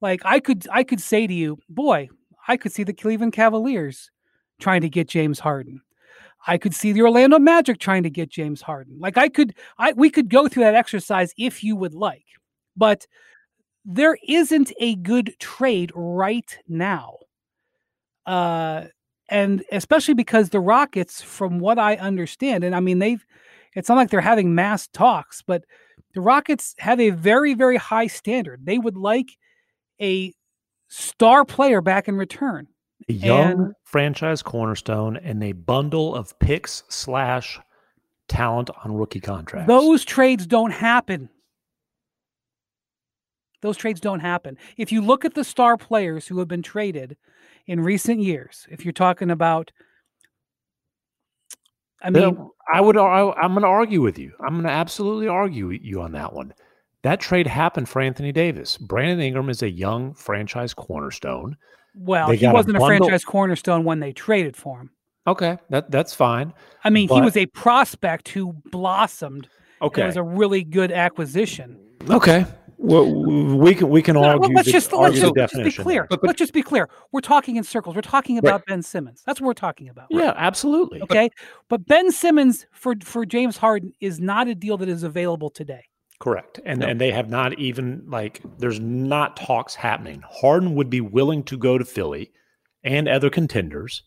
[0.00, 2.08] Like I could I could say to you, boy,
[2.46, 4.10] I could see the Cleveland Cavaliers
[4.60, 5.80] trying to get James Harden.
[6.46, 8.98] I could see the Orlando Magic trying to get James Harden.
[8.98, 12.24] Like I could I we could go through that exercise if you would like.
[12.76, 13.06] But
[13.84, 17.16] there isn't a good trade right now.
[18.24, 18.84] Uh
[19.30, 23.24] and especially because the Rockets from what I understand and I mean they've
[23.74, 25.64] it's not like they're having mass talks, but
[26.14, 28.64] the Rockets have a very very high standard.
[28.64, 29.36] They would like
[30.00, 30.34] a
[30.88, 32.66] star player back in return
[33.08, 37.58] a young and, franchise cornerstone and a bundle of picks slash
[38.28, 39.68] talent on rookie contracts.
[39.68, 41.28] Those trades don't happen.
[43.60, 44.56] Those trades don't happen.
[44.76, 47.16] If you look at the star players who have been traded
[47.66, 49.72] in recent years, if you're talking about,
[52.02, 54.32] I mean, I would, I, I'm going to argue with you.
[54.40, 56.54] I'm going to absolutely argue with you on that one.
[57.02, 58.76] That trade happened for Anthony Davis.
[58.76, 61.56] Brandon Ingram is a young franchise cornerstone.
[61.94, 64.90] Well, he wasn't a, a, franchise cornerstone when they traded for him.
[65.26, 66.54] Okay, that that's fine.
[66.84, 67.16] I mean, but...
[67.16, 69.48] he was a prospect who blossomed.
[69.82, 71.78] Okay, it was a really good acquisition.
[72.08, 72.46] Okay,
[72.78, 74.54] well, we can we can no, argue.
[74.54, 76.06] let's the, just argue let's just, just be clear.
[76.08, 76.88] But, but, let's just be clear.
[77.10, 77.96] We're talking in circles.
[77.96, 78.66] We're talking about right.
[78.66, 79.22] Ben Simmons.
[79.26, 80.06] That's what we're talking about.
[80.10, 81.02] Yeah, absolutely.
[81.02, 81.30] Okay,
[81.68, 85.50] but, but Ben Simmons for for James Harden is not a deal that is available
[85.50, 85.84] today.
[86.20, 86.60] Correct.
[86.64, 90.22] And and they have not even like there's not talks happening.
[90.28, 92.32] Harden would be willing to go to Philly
[92.84, 94.04] and other contenders.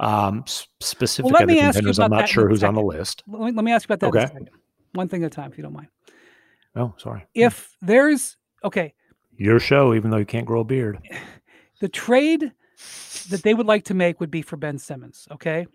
[0.00, 0.44] Um
[0.80, 1.98] specific well, other contenders.
[1.98, 3.22] I'm not sure who's on the list.
[3.26, 4.46] Let me, let me ask you about that okay.
[4.92, 5.88] One thing at a time, if you don't mind.
[6.76, 7.26] Oh, sorry.
[7.34, 8.94] If there's okay.
[9.36, 10.98] Your show, even though you can't grow a beard.
[11.78, 12.52] The trade
[13.28, 15.28] that they would like to make would be for Ben Simmons.
[15.30, 15.66] Okay.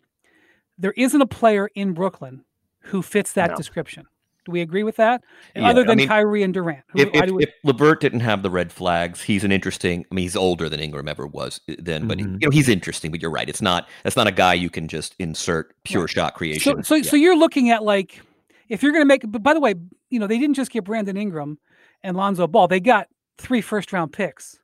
[0.79, 2.43] There isn't a player in Brooklyn
[2.79, 3.55] who fits that no.
[3.55, 4.07] description.
[4.45, 5.23] Do we agree with that?
[5.55, 6.83] Yeah, Other than I mean, Kyrie and Durant.
[6.89, 7.43] Who, if, if, we...
[7.43, 10.03] if, LeVert didn't have the red flags, he's an interesting.
[10.11, 12.37] I mean, he's older than Ingram ever was uh, then, but mm-hmm.
[12.41, 13.11] you know he's interesting.
[13.11, 13.87] But you're right; it's not.
[14.03, 16.09] That's not a guy you can just insert pure right.
[16.09, 16.77] shot creation.
[16.77, 17.03] So, so, yeah.
[17.03, 18.19] so you're looking at like
[18.67, 19.21] if you're going to make.
[19.27, 19.75] But by the way,
[20.11, 21.57] you know they didn't just get Brandon Ingram
[22.03, 24.59] and Lonzo Ball; they got three first round picks,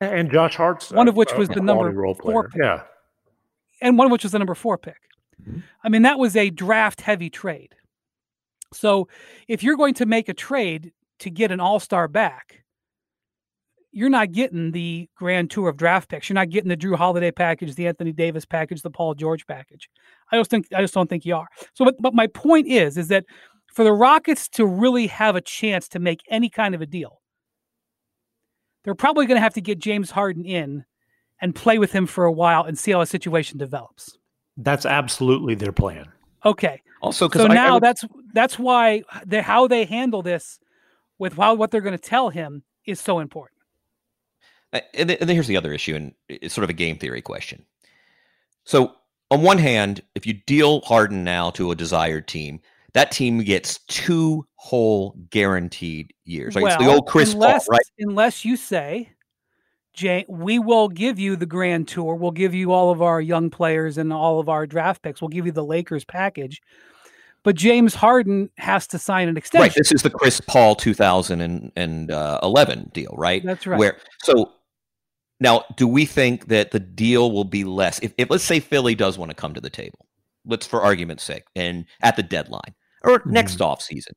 [0.00, 2.48] and Josh Hart's one of which was the number four.
[2.48, 2.82] Pick, yeah,
[3.82, 4.96] and one of which was the number four pick.
[5.42, 5.60] Mm-hmm.
[5.84, 7.74] I mean, that was a draft heavy trade.
[8.72, 9.08] So
[9.48, 12.62] if you're going to make a trade to get an all star back,
[13.92, 16.28] you're not getting the grand tour of draft picks.
[16.28, 19.90] You're not getting the Jrue Holiday package, the Anthony Davis package, the Paul George package.
[20.30, 21.48] I just think I just don't think you are.
[21.74, 23.26] So, but, but my point is, is that
[23.72, 27.20] for the Rockets to really have a chance to make any kind of a deal,
[28.84, 30.84] they're probably going to have to get James Harden in
[31.40, 34.18] and play with him for a while and see how a situation develops.
[34.56, 36.06] That's absolutely their plan.
[36.44, 36.82] Okay.
[37.00, 37.82] Also, so I, now I would...
[37.82, 38.04] that's
[38.34, 40.58] that's why the how they handle this
[41.18, 43.58] with how what they're going to tell him is so important.
[44.72, 47.20] And then, and then here's the other issue, and it's sort of a game theory
[47.20, 47.64] question.
[48.64, 48.94] So
[49.30, 52.60] on one hand, if you deal Harden now to a desired team,
[52.94, 56.54] that team gets two whole guaranteed years.
[56.54, 56.62] Right?
[56.62, 57.86] Well, it's the old Chris unless, Paul, right?
[57.98, 59.10] Unless you say,
[59.94, 62.14] Jay, we will give you the grand tour.
[62.14, 65.20] We'll give you all of our young players and all of our draft picks.
[65.20, 66.60] We'll give you the Lakers package.
[67.44, 69.62] But James Harden has to sign an extension.
[69.62, 69.74] Right.
[69.74, 73.44] This is the Chris Paul 2011 uh, deal, right?
[73.44, 73.78] That's right.
[73.78, 74.52] Where so
[75.40, 78.94] now, do we think that the deal will be less if, if let's say Philly
[78.94, 80.06] does want to come to the table,
[80.46, 83.32] let's for argument's sake, and at the deadline or Mhm.
[83.32, 84.14] next off season,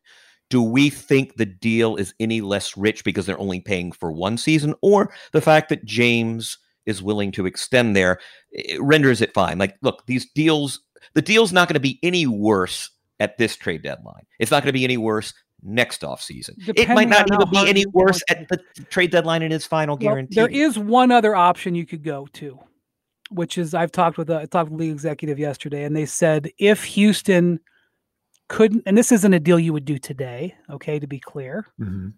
[0.49, 4.37] do we think the deal is any less rich because they're only paying for one
[4.37, 8.19] season, or the fact that James is willing to extend there
[8.51, 9.57] it renders it fine?
[9.57, 10.81] Like, look, these deals,
[11.13, 14.25] the deal's not going to be any worse at this trade deadline.
[14.39, 16.55] It's not going to be any worse next off season.
[16.75, 18.59] It might not even be any worse at the
[18.91, 20.35] trade deadline in his final Well, guarantee.
[20.35, 22.59] there is one other option you could go to,
[23.31, 26.51] which is I've talked with a I talked with league executive yesterday, and they said
[26.59, 27.59] if Houston
[28.47, 32.13] couldn't, and this isn't a deal you would do today, okay, to be clear, Mhm.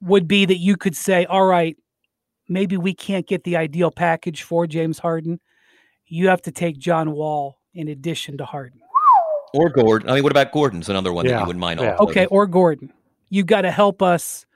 [0.00, 1.76] would be that you could say, all right,
[2.48, 5.40] maybe we can't get the ideal package for James Harden.
[6.06, 8.80] You have to take John Wall in addition to Harden.
[9.56, 10.10] or Gordon.
[10.10, 11.78] I mean, what about Gordon's another one that you wouldn't mind?
[11.78, 11.94] yeah.
[11.94, 12.10] offloading?
[12.10, 12.92] Okay, or Gordon.
[13.30, 14.46] You've got to help us.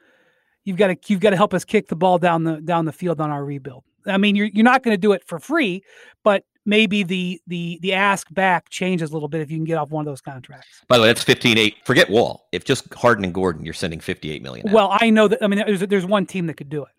[0.64, 2.90] You've got to you've got to help us kick the ball down the down the
[2.92, 3.84] field on our rebuild.
[4.06, 5.84] I mean, you're you're not going to do it for free,
[6.24, 9.78] but maybe the the the ask back changes a little bit if you can get
[9.78, 10.82] off one of those contracts.
[10.86, 11.76] By the way, that's fifteen eight.
[11.84, 12.46] Forget Wall.
[12.52, 14.68] If just Harden and Gordon, you're sending fifty eight million.
[14.68, 14.74] out.
[14.74, 15.42] Well, I know that.
[15.42, 16.90] I mean, there's there's one team that could do it.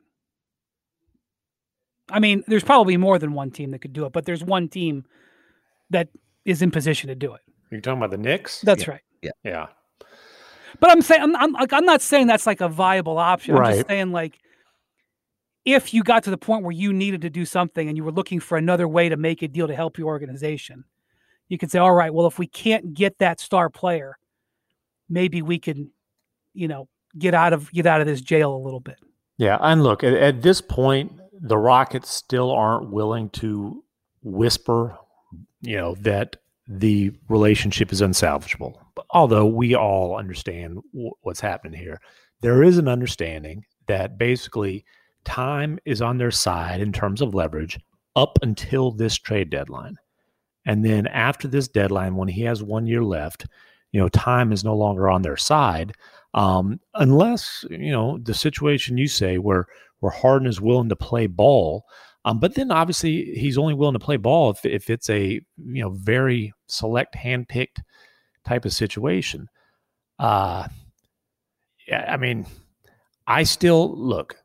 [2.12, 4.68] I mean, there's probably more than one team that could do it, but there's one
[4.68, 5.06] team
[5.92, 6.10] that
[6.44, 7.42] is in position to do it.
[7.70, 8.62] You're talking about the Knicks?
[8.62, 9.02] That's right.
[9.22, 9.32] yeah.
[9.44, 9.68] Yeah.
[10.80, 13.56] But I'm saying I'm, I'm like I'm not saying that's like a viable option.
[13.56, 13.70] Right.
[13.70, 14.40] I'm just saying like
[15.74, 18.12] if you got to the point where you needed to do something and you were
[18.12, 20.84] looking for another way to make a deal to help your organization,
[21.48, 24.18] you could say, all right, well, if we can't get that star player,
[25.10, 25.92] maybe we can,
[26.54, 28.98] you know, get out of get out of this jail a little bit.
[29.38, 33.84] Yeah, and look at, at this point, the Rockets still aren't willing to
[34.22, 34.98] whisper,
[35.62, 36.36] you know, that
[36.68, 38.76] the relationship is unsalvageable.
[39.12, 42.00] Although we all understand w- what's happening here,
[42.42, 44.86] there is an understanding that basically
[45.30, 47.80] time is on their side in terms of leverage
[48.16, 49.96] up until this trade deadline.
[50.66, 53.46] And then after this deadline, when he has one year left,
[53.92, 55.94] you know, time is no longer on their side
[56.34, 59.66] um, unless you know the situation you say where
[60.00, 61.86] where Harden is willing to play ball.
[62.26, 65.82] Um, but then obviously he's only willing to play ball if if it's a you
[65.82, 67.82] know very select handpicked
[68.46, 69.48] type of situation.
[70.20, 70.68] Uh,
[71.88, 72.46] yeah, I mean,
[73.26, 74.36] I still look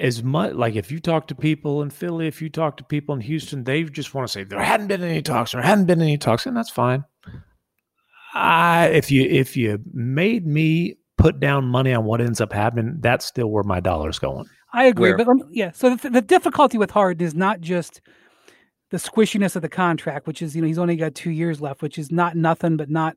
[0.00, 3.14] as much like if you talk to people in Philly, if you talk to people
[3.14, 6.00] in Houston, they just want to say there hadn't been any talks, there hadn't been
[6.00, 7.04] any talks, and that's fine.
[8.34, 12.96] I if you if you made me put down money on what ends up happening,
[13.00, 14.46] that's still where my dollar's going.
[14.72, 15.72] I agree, Where- but um, yeah.
[15.72, 18.00] So the, the difficulty with Harden is not just
[18.90, 21.82] the squishiness of the contract, which is you know he's only got two years left,
[21.82, 23.16] which is not nothing, but not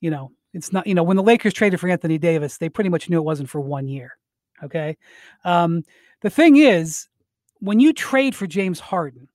[0.00, 2.90] you know it's not you know when the Lakers traded for Anthony Davis, they pretty
[2.90, 4.12] much knew it wasn't for one year.
[4.62, 4.96] Okay,
[5.44, 5.84] um,
[6.20, 7.08] the thing is
[7.60, 9.28] when you trade for James Harden,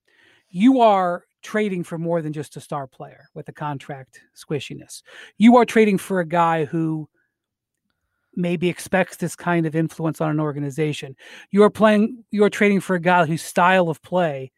[0.50, 5.04] you are trading for more than just a star player with the contract squishiness.
[5.38, 7.10] You are trading for a guy who
[8.36, 11.16] maybe expects this kind of influence on an organization.
[11.52, 14.52] You are playing, you are trading for a guy whose style of play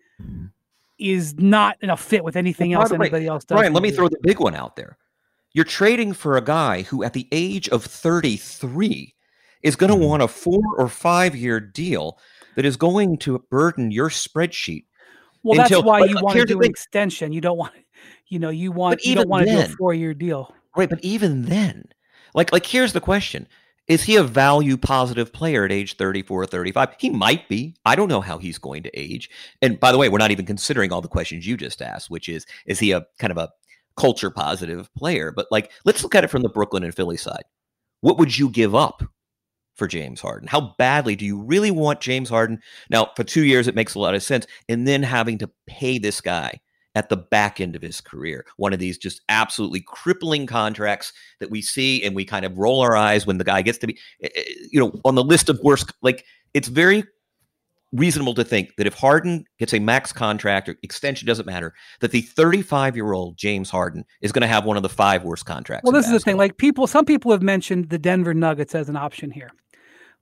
[0.97, 3.58] is not in a fit with anything Well, else the way, anybody else does.
[3.58, 4.97] Brian, let me throw the big one out there.
[5.54, 9.14] You're trading for a guy who, at the age of 33,
[9.65, 10.08] is going to Mhm.
[10.08, 12.17] want a four or five year deal
[12.56, 14.86] that is going to burden your spreadsheet.
[15.43, 17.34] Well, that's why but you want to do an extension.
[17.34, 17.73] You don't want,
[18.28, 20.54] you know, you want you don't even want to do a then- four year deal.
[20.78, 21.86] Right, but even then,
[22.34, 23.47] like like here's the question.
[23.88, 26.89] Is he a value positive player at age 34, 35?
[26.97, 27.75] He might be.
[27.86, 29.30] I don't know how he's going to age.
[29.62, 32.28] And by the way, we're not even considering all the questions you just asked, which
[32.28, 33.49] is is he a kind of a
[33.95, 35.32] culture positive player?
[35.32, 37.43] But like let's look at it from the Brooklyn and Philly side.
[38.01, 39.04] What would you give up
[39.75, 40.47] for James Harden?
[40.47, 42.59] How badly do you really want James Harden?
[42.89, 45.97] Now, for 2 years it makes a lot of sense and then having to pay
[45.97, 46.59] this guy
[46.95, 48.45] at the back end of his career.
[48.57, 52.81] One of these just absolutely crippling contracts that we see and we kind of roll
[52.81, 55.49] our eyes when the guy gets to be, eh, eh, you know, on the list
[55.49, 55.91] of worst.
[56.01, 57.03] Like, it's very
[57.91, 62.11] reasonable to think that if Harden gets a max contract or extension, doesn't matter, that
[62.11, 65.45] the 35 year old James Harden is going to have one of the five worst
[65.45, 65.83] contracts.
[65.83, 66.38] Well, this is the thing.
[66.38, 69.49] Like people, some people have mentioned the Denver Nuggets as an option here.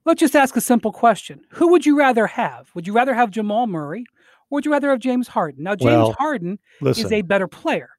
[0.04, 2.70] Let's just ask a simple question: Who would you rather have?
[2.74, 4.04] Would you rather have Jamal Murray,
[4.50, 5.64] or would you rather have James Harden?
[5.64, 7.90] Now, James Well, Harden Listen, is a better player,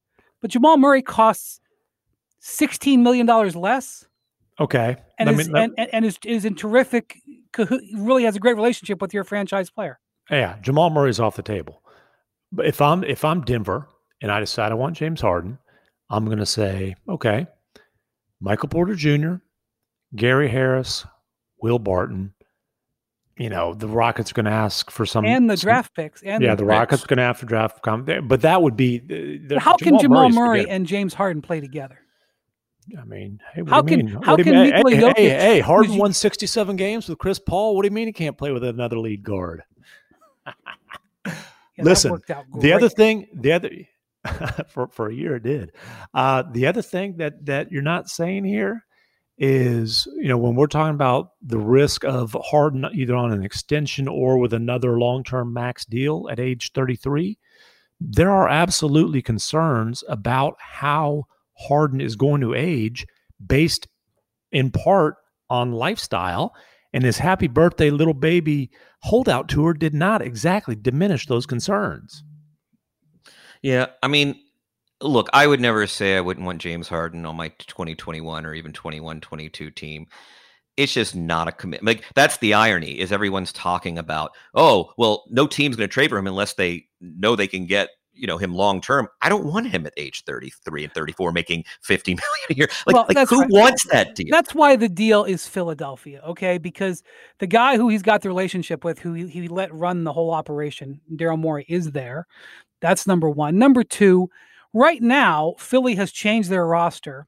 [0.41, 1.59] but Jamal Murray costs
[2.39, 4.05] sixteen million dollars less,
[4.59, 4.97] okay.
[5.17, 7.17] and let is me- let- and, and, and is is in terrific.
[7.95, 9.97] Really has a great relationship with your franchise player.
[10.29, 11.81] Yeah, Jamal Murray's off the table.
[12.51, 13.87] But if I'm if I'm Denver
[14.21, 15.57] and I decide I want James Harden,
[16.09, 17.47] I'm going to say, okay,
[18.41, 19.35] Michael Porter Jr.,
[20.15, 21.05] Gary Harris,
[21.61, 22.33] Will Barton.
[23.37, 26.21] You know, the Rockets are going to ask for some and the some- draft picks.
[26.23, 27.81] And yeah, the, the Rockets are going to have to draft.
[27.83, 28.99] But that would be.
[28.99, 31.99] the- how can Jamal Murray's Murray and James Harden play together?
[32.97, 34.21] I mean, hey, what How do you can- mean?
[34.23, 34.69] how you can mean?
[34.69, 37.75] Nikola Hey, Jokic- hey, hey, Harden who's- won 67 games with Chris Paul.
[37.75, 39.63] What do you mean he can't play with another lead guard?
[41.77, 42.21] Yeah, Listen,
[42.61, 43.69] The other thing, the other
[44.69, 45.73] for for a year it did.
[46.13, 48.84] Uh, the other thing that that you're not saying here
[49.37, 54.07] is, you know, when we're talking about the risk of Harden either on an extension
[54.07, 57.37] or with another long term max deal at age 33,
[57.99, 61.25] there are absolutely concerns about how
[61.57, 63.05] Harden is going to age
[63.45, 63.87] based
[64.51, 65.15] in part
[65.49, 66.53] on lifestyle.
[66.93, 68.71] And his happy birthday little baby
[69.01, 72.23] holdout tour did not exactly diminish those concerns.
[73.61, 74.39] Yeah, I mean,
[75.07, 78.73] look, I would never say I wouldn't want James Harden on my 2021 or even
[78.73, 80.07] 21 22 team.
[80.77, 81.97] It's just not a commitment.
[81.97, 86.09] Like that's the irony is everyone's talking about, oh, well, no team's going to trade
[86.09, 89.07] for him unless they know they can get you know him long term.
[89.21, 92.67] I don't want him at age 33 and 34 making 50 million a year.
[92.87, 93.49] Like, Well, like who right.
[93.51, 94.27] wants that deal?
[94.31, 96.57] That's why the deal is Philadelphia, okay?
[96.57, 97.03] Because
[97.39, 100.31] the guy who he's got the relationship with, who he, he let run the whole
[100.31, 102.27] operation, Daryl Morey, is there.
[102.81, 103.57] That's number one.
[103.57, 104.29] Number two,
[104.75, 107.25] right now, Philly has changed their roster,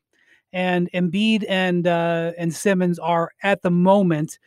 [0.53, 4.37] and Embiid and uh, and Simmons are at the moment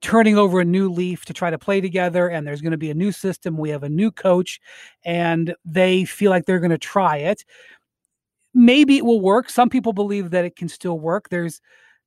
[0.00, 2.26] turning over a new leaf to try to play together.
[2.26, 3.56] And there's going to be a new system.
[3.56, 4.60] We have a new coach,
[5.04, 7.44] and they feel like they're going to try it
[8.54, 9.50] maybe it will work.
[9.50, 11.28] Some people believe that it can still work.
[11.28, 11.60] There's,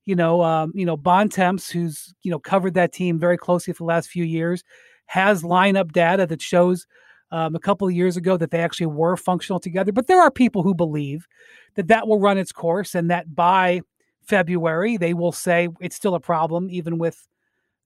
[0.05, 3.83] you know, um, you know, Bontemps, who's you know covered that team very closely for
[3.83, 4.63] the last few years,
[5.07, 6.85] has lineup data that shows
[7.31, 9.91] um, a couple of years ago that they actually were functional together.
[9.91, 11.27] But there are people who believe
[11.75, 13.81] that that will run its course and that by
[14.23, 17.27] February they will say it's still a problem, even with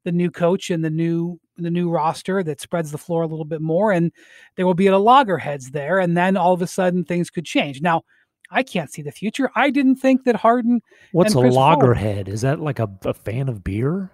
[0.05, 3.45] the new coach and the new the new roster that spreads the floor a little
[3.45, 4.11] bit more, and
[4.55, 7.81] there will be a loggerheads there, and then all of a sudden things could change.
[7.81, 8.03] Now,
[8.49, 9.51] I can't see the future.
[9.55, 10.81] I didn't think that Harden.
[11.11, 11.63] What's a Chris Paul.
[11.63, 12.29] loggerhead?
[12.29, 14.11] Is that like a, a fan of beer?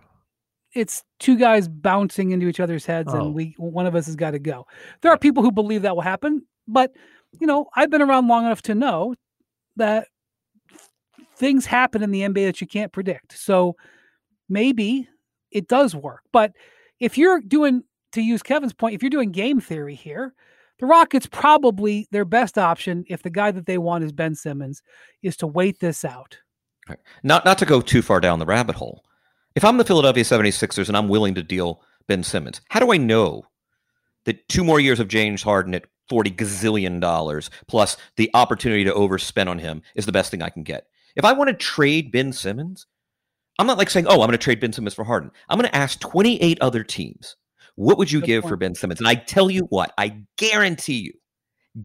[0.76, 3.18] It's two guys bouncing into each other's heads, Oh.
[3.28, 4.68] and we one of us has got to go.
[5.02, 6.92] There are people who believe that will happen, but
[7.40, 9.16] you know, I've been around long enough to know
[9.78, 10.08] that
[11.38, 13.38] things happen in the NBA that you can't predict.
[13.38, 13.76] So
[14.48, 15.08] maybe
[15.52, 16.22] it does work.
[16.32, 16.54] But
[17.00, 17.84] if you're doing,
[18.14, 20.34] to use Kevin's point, if you're doing game theory here,
[20.80, 24.82] the Rockets probably their best option, if the guy that they want is Ben Simmons,
[25.22, 26.38] is to wait this out.
[27.24, 29.04] not not to go too far down the rabbit hole.
[29.56, 32.98] If I'm the Philadelphia 76ers and I'm willing to deal Ben Simmons, how do I
[32.98, 33.44] know
[34.26, 38.92] that two more years of James Harden at 40 gazillion dollars plus the opportunity to
[38.92, 40.88] overspend on him is the best thing I can get?
[41.16, 42.86] If I want to trade Ben Simmons,
[43.58, 45.70] I'm not like saying, "Oh, I'm going to trade Ben Simmons for Harden." I'm going
[45.70, 47.38] to ask 28 other teams,
[47.76, 48.58] "What would you Good give for.
[48.58, 51.14] Ben Simmons?" And I tell you what, I guarantee you,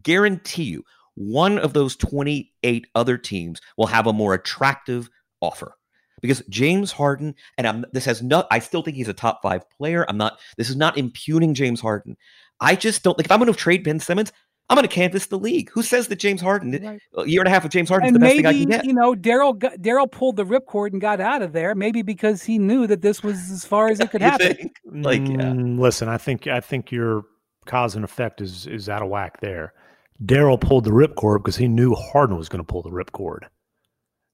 [0.03, 0.83] guarantee you,
[1.15, 5.75] one of those 28 other teams will have a more attractive offer
[6.21, 9.69] because James Harden, and I'm, this has not, I still think he's a top five
[9.71, 10.05] player.
[10.07, 12.15] I'm not, this is not impugning James Harden.
[12.59, 14.31] I just don't like if I'm going to trade Ben Simmons,
[14.69, 15.69] I'm going to canvass the league.
[15.71, 17.01] Who says that James Harden, Right.
[17.17, 18.61] a year and a half of James Harden is and the best thing I maybe
[18.65, 18.85] can get?
[18.85, 21.75] you know Daryl Daryl pulled the ripcord and got out of there.
[21.75, 24.55] Maybe because he knew that this was as far as it could You happen.
[24.55, 24.75] think?
[24.85, 25.51] Like, yeah.
[25.51, 27.23] Mm, listen, I think I think your
[27.65, 29.73] cause and effect is is out of whack there.
[30.23, 33.39] Daryl pulled the ripcord because he knew Harden was going to pull the ripcord.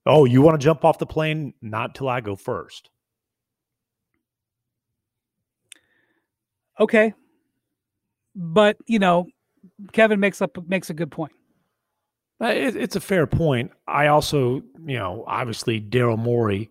[0.08, 1.52] Oh, you want to jump off the plane?
[1.62, 2.90] Not till I go first.
[6.80, 7.12] Okay,
[8.34, 9.26] but you know,
[9.92, 11.32] Kevin makes up makes a good point.
[12.40, 13.72] Uh, It, it's a fair point.
[13.86, 16.70] I also, you know, obviously Daryl Morey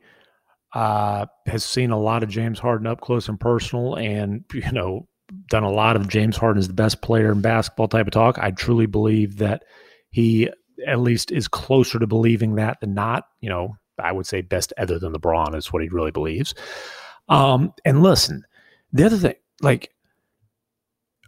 [0.73, 5.08] uh, has seen a lot of James Harden up close and personal, and you know,
[5.50, 8.40] done a lot of James Harden is the best player in basketball type of talk.
[8.40, 9.63] I truly believe that
[10.10, 10.50] he
[10.86, 13.25] at least is closer to believing that than not.
[13.42, 16.54] You know, I would say best other than LeBron is what he really believes.
[17.30, 18.44] Um, and listen,
[18.94, 19.92] the other thing, like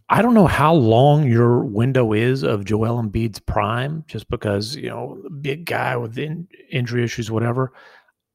[0.10, 4.90] I don't know how long your window is of Joel Embiid's prime, just because you
[4.90, 7.72] know big guy with in, injury issues, whatever.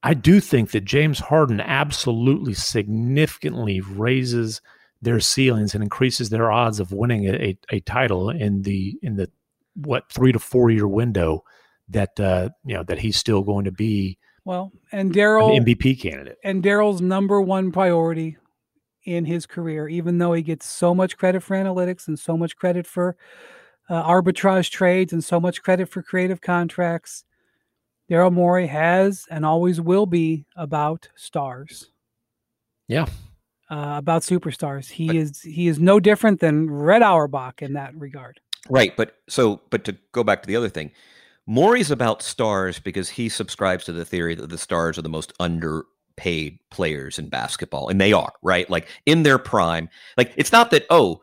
[0.02, 4.60] I do think that James Harden absolutely significantly raises
[5.00, 9.30] their ceilings and increases their odds of winning a, a, title in the in the
[9.74, 11.42] what three to four year window
[11.88, 16.38] that uh, you know that he's still going to be well and Daryl MVP candidate
[16.44, 18.36] and Daryl's number one priority
[19.04, 22.56] in his career, even though he gets so much credit for analytics and so much
[22.56, 23.16] credit for
[23.88, 27.24] uh, arbitrage trades and so much credit for creative contracts.
[28.10, 31.90] Daryl Morey has and always will be about stars.
[32.86, 33.06] Yeah,
[33.70, 34.90] uh, about superstars.
[34.90, 38.40] He but, is he is no different than Red Auerbach in that regard.
[38.70, 40.90] Right, but so but to go back to the other thing,
[41.46, 45.32] Morey's about stars because he subscribes to the theory that the stars are the most
[45.38, 48.68] underpaid players in basketball, and they are right.
[48.70, 51.20] Like in their prime, like it's not that oh,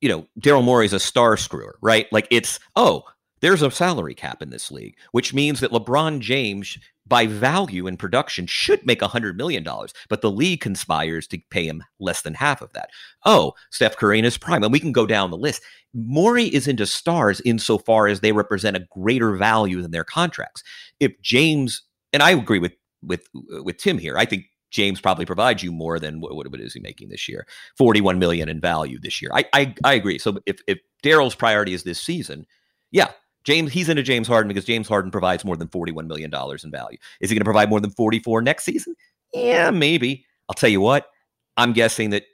[0.00, 2.06] you know, Daryl Morey's a star screwer, right?
[2.12, 3.04] Like it's oh,
[3.44, 7.98] there's a salary cap in this league, which means that LeBron James by value and
[7.98, 9.62] production should make $100 million,
[10.08, 12.88] but the league conspires to pay him less than half of that.
[13.26, 14.62] Oh, Steph Curry in his prime.
[14.62, 15.62] And we can go down the list.
[15.92, 20.62] Morey is into stars insofar as they represent a greater value than their contracts.
[20.98, 21.82] If James,
[22.14, 22.72] and I agree with
[23.02, 26.72] with with Tim here, I think James probably provides you more than what, what is
[26.72, 27.46] he making this year?
[27.76, 29.30] 41 million in value this year.
[29.34, 30.18] I I, I agree.
[30.18, 32.46] So if, if Daryl's priority is this season,
[32.90, 33.10] yeah,
[33.44, 36.98] James, he's into James Harden because James Harden provides more than $41 million in value.
[37.20, 38.96] Is he going to provide more than 44 next season?
[39.32, 40.24] Yeah, maybe.
[40.48, 41.10] I'll tell you what,
[41.56, 42.24] I'm guessing that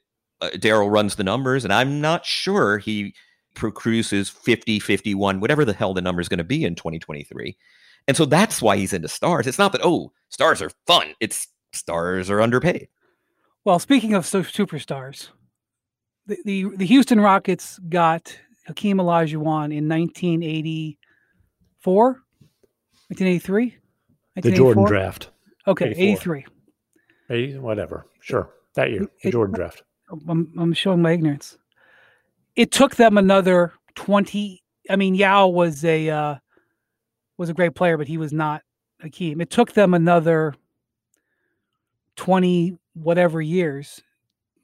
[0.41, 3.15] uh, Daryl runs the numbers, and I'm not sure he
[3.55, 7.57] produces 50, 51, whatever the hell the number is going to be in 2023.
[8.09, 9.47] And so that's why he's into stars.
[9.47, 11.15] It's not that, oh, stars are fun.
[11.21, 12.89] It's stars are underpaid.
[13.65, 15.29] Well, speaking of superstars,
[16.27, 18.37] the, the, the Houston Rockets got
[18.67, 19.89] Hakeem Olajuwon in
[21.85, 22.23] 1984,
[23.09, 23.77] 1983,
[24.43, 25.31] the Jordan draft.
[25.67, 26.47] Okay, 83.
[27.31, 28.07] 80, whatever.
[28.21, 29.83] Sure, that year, the it, Jordan draft.
[30.29, 31.57] I'm, I'm showing my ignorance.
[32.57, 34.63] It took them another 20.
[34.89, 36.35] I mean, Yao was a uh,
[37.37, 38.63] was a great player, but he was not
[39.01, 39.41] a Hakeem.
[39.41, 40.55] It took them another
[42.17, 44.03] 20 whatever years,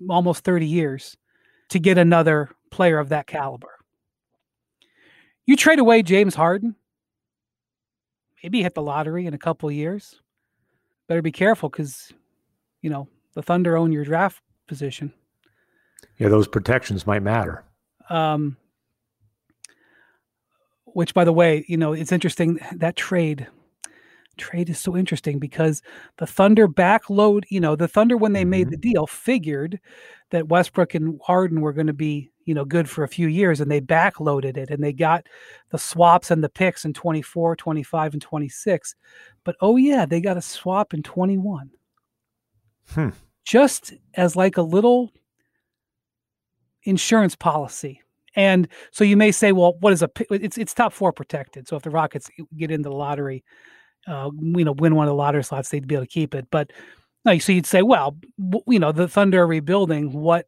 [0.09, 1.17] almost 30 years,
[1.71, 3.71] to get another player of that caliber.
[5.47, 6.75] You trade away James Harden,
[8.47, 10.21] maybe hit the lottery in a couple years.
[11.09, 12.13] Better be careful because,
[12.81, 15.13] you know, the Thunder own your draft position.
[16.19, 17.65] Yeah, those protections might matter.
[18.09, 18.57] Um,
[20.85, 23.49] which, by the way, you know, it's interesting that trade.
[24.37, 25.83] Trade is so interesting because
[26.19, 28.51] the Thunder backload, you know, the Thunder when they mm-hmm.
[28.51, 29.81] made the deal figured
[30.31, 33.61] that Westbrook and Harden were going to be you know good for a few years
[33.61, 35.27] and they backloaded it and they got
[35.71, 38.95] the swaps and the picks in 24 25 and 26
[39.45, 41.71] but oh yeah they got a swap in 21
[42.95, 43.09] hmm.
[43.45, 45.13] just as like a little
[46.87, 48.01] insurance policy.
[48.35, 51.69] And so you may say well what is a it's it's top four protected.
[51.69, 53.45] So if the rockets get into the lottery
[54.07, 56.47] uh, you know win one of the lottery slots they'd be able to keep it.
[56.51, 56.73] But
[57.25, 58.17] no, you so you'd say well
[58.67, 60.13] you know the thunder are rebuilding.
[60.13, 60.47] What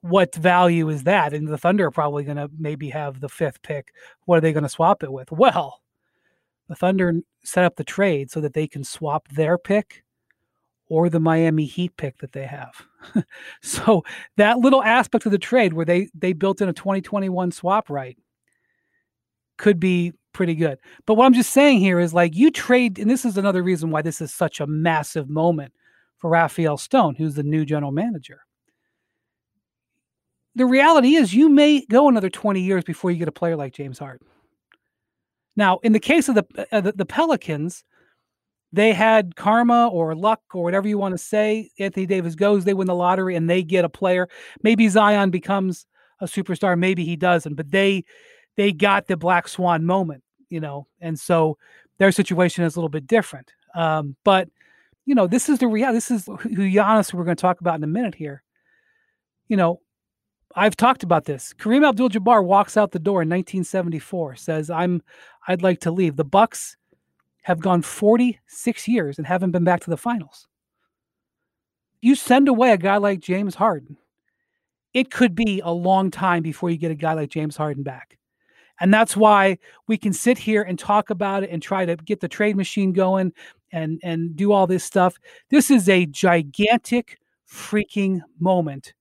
[0.00, 1.32] what value is that?
[1.32, 3.92] And the Thunder are probably going to maybe have the fifth pick.
[4.24, 5.30] What are they going to swap it with?
[5.32, 5.80] Well,
[6.68, 10.04] the Thunder set up the trade so that they can swap their pick
[10.88, 12.82] or the Miami Heat pick that they have.
[13.62, 14.04] so
[14.36, 18.16] that little aspect of the trade where they they built in a 2021 swap right
[19.56, 20.78] could be pretty good.
[21.04, 23.90] But what I'm just saying here is like you trade, and this is another reason
[23.90, 25.72] why this is such a massive moment
[26.18, 28.40] for Rafael Stone, who's the new general manager
[30.58, 33.72] the reality is you may go another 20 years before you get a player like
[33.72, 34.26] James Harden.
[35.56, 37.84] Now, in the case of the, uh, the, the Pelicans,
[38.72, 41.70] they had karma or luck or whatever you want to say.
[41.78, 44.28] Anthony Davis goes, they win the lottery, and they get a player.
[44.62, 45.86] Maybe Zion becomes
[46.20, 48.04] a superstar, maybe he doesn't, but they
[48.56, 51.56] they got the black swan moment, you know, and so
[51.98, 53.52] their situation is a little bit different.
[53.76, 54.48] Um, but
[55.06, 55.96] you know, this is the reality.
[55.96, 58.42] This is who Giannis we're going to talk about in a minute here.
[59.46, 59.80] You know,
[60.56, 61.54] I've talked about this.
[61.58, 65.02] Kareem Abdul-Jabbar walks out the door in 1974, says, "I'm
[65.46, 66.76] I'd like to leave." The Bucks
[67.42, 70.46] have gone 46 years and haven't been back to the finals.
[72.00, 73.96] You send away a guy like James Harden,
[74.94, 78.18] it could be a long time before you get a guy like James Harden back.
[78.80, 82.20] And that's why we can sit here and talk about it and try to get
[82.20, 83.32] the trade machine going
[83.72, 85.16] and and do all this stuff.
[85.50, 87.18] This is a gigantic
[87.50, 88.94] freaking moment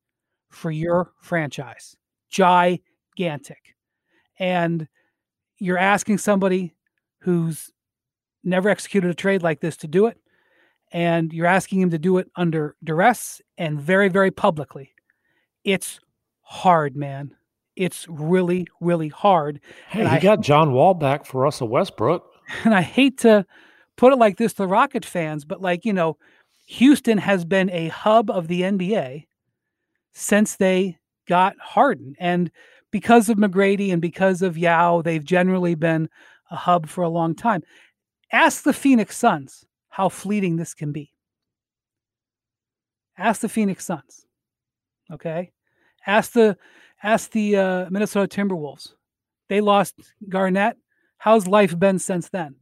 [0.50, 1.96] for your franchise.
[2.30, 3.76] Gigantic.
[4.40, 4.88] And
[5.60, 6.76] you're asking somebody
[7.22, 7.72] who's
[8.44, 10.18] never executed a trade like this to do it.
[10.92, 14.94] And you're asking him to do it under duress and very, very publicly.
[15.64, 16.00] It's
[16.42, 17.36] hard, man.
[17.76, 19.60] It's really, really hard.
[19.90, 22.24] Hey, And he I- got John Wall back for Russell Westbrook.
[22.64, 23.46] And I hate to
[23.98, 26.16] put it like this to Rocket fans, but like, you know,
[26.68, 29.26] Houston has been a hub of the NBA
[30.18, 30.98] since they
[31.28, 32.16] got Harden.
[32.20, 32.52] And
[32.92, 36.10] because of McGrady and because of Yao, they've generally been
[36.50, 37.62] a hub for a long time.
[38.32, 41.14] Ask the Phoenix Suns how fleeting this can be.
[43.18, 44.26] Ask the Phoenix Suns.
[45.12, 45.52] Okay?
[46.06, 46.58] Ask the
[47.04, 48.94] ask the uh, Minnesota Timberwolves.
[49.50, 49.96] They lost
[50.28, 50.78] Garnett.
[51.20, 52.56] How's life been since then?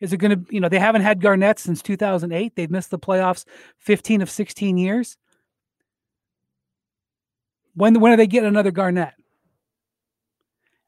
[0.00, 2.56] Is it going to, you know, they haven't had Garnett since 2008.
[2.56, 3.44] They've missed the playoffs
[3.78, 5.16] 15 of 16 years.
[7.74, 9.14] When when are they getting another Garnett?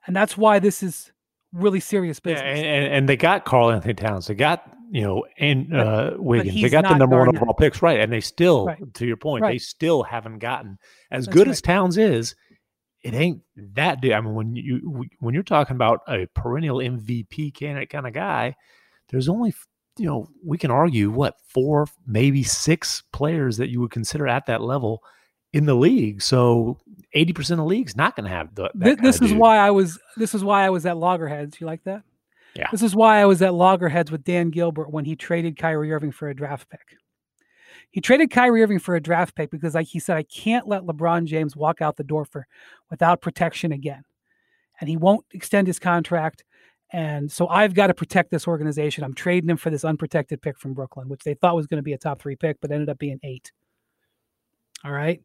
[0.07, 1.13] And that's why this is
[1.53, 2.59] really serious Yeah, business.
[2.59, 4.27] and, and, and they got Karl-Anthony Towns.
[4.27, 6.61] They got you know and uh, Wiggins.
[6.61, 7.43] They got the number one Garnett.
[7.43, 8.01] overall picks, right?
[8.01, 8.95] And they still, Right.
[8.95, 10.79] to your point, they still haven't gotten
[11.11, 11.53] as That's good right.
[11.53, 12.35] as Towns is.
[13.03, 13.43] It ain't
[13.75, 14.13] that dude.
[14.13, 18.57] I mean, when you when you're talking about a perennial MVP candidate kind of guy,
[19.11, 19.55] there's only
[19.99, 24.47] you know we can argue what four, maybe six players that you would consider at
[24.47, 25.03] that level
[25.55, 26.21] in the league.
[26.21, 26.79] So
[27.15, 28.71] eighty percent of the league's not going to have the.
[28.75, 29.39] that Thi- this is dude.
[29.39, 31.61] why I was this is why I was at Loggerheads.
[31.61, 32.03] You like that?
[32.55, 32.69] Yeah.
[32.71, 36.13] This is why I was at Loggerheads with Dan Gilbert when he traded Kyrie Irving
[36.13, 36.97] for a draft pick.
[37.91, 40.83] He traded Kyrie Irving for a draft pick because, like he said, I can't let
[40.83, 42.47] LeBron James walk out the door for
[42.91, 44.05] without protection again,
[44.81, 46.45] and he won't extend his contract.
[46.93, 49.03] And so I've got to protect this organization.
[49.03, 51.83] I'm trading him for this unprotected pick from Brooklyn, which they thought was going to
[51.83, 53.51] be a top three pick, but ended up being eight.
[54.85, 55.21] All right.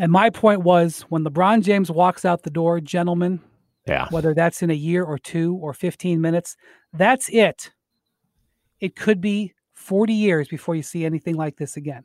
[0.00, 3.38] And my point was when LeBron James walks out the door, gentlemen,
[3.86, 4.08] Yeah.
[4.10, 6.56] whether that's in a year or two or 15 minutes,
[6.94, 7.70] that's it.
[8.80, 12.04] It could be 40 years before you see anything like this again.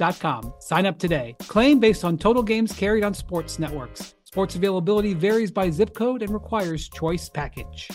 [0.59, 1.35] Sign up today.
[1.41, 4.15] Claim based on total games carried on sports networks.
[4.23, 7.87] Sports availability varies by zip code and requires choice package.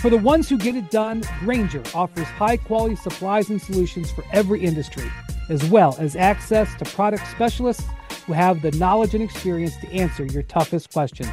[0.00, 4.24] For the ones who get it done, Grainger offers high quality supplies and solutions for
[4.32, 5.08] every industry,
[5.50, 7.84] as well as access to product specialists
[8.26, 11.30] who have the knowledge and experience to answer your toughest questions.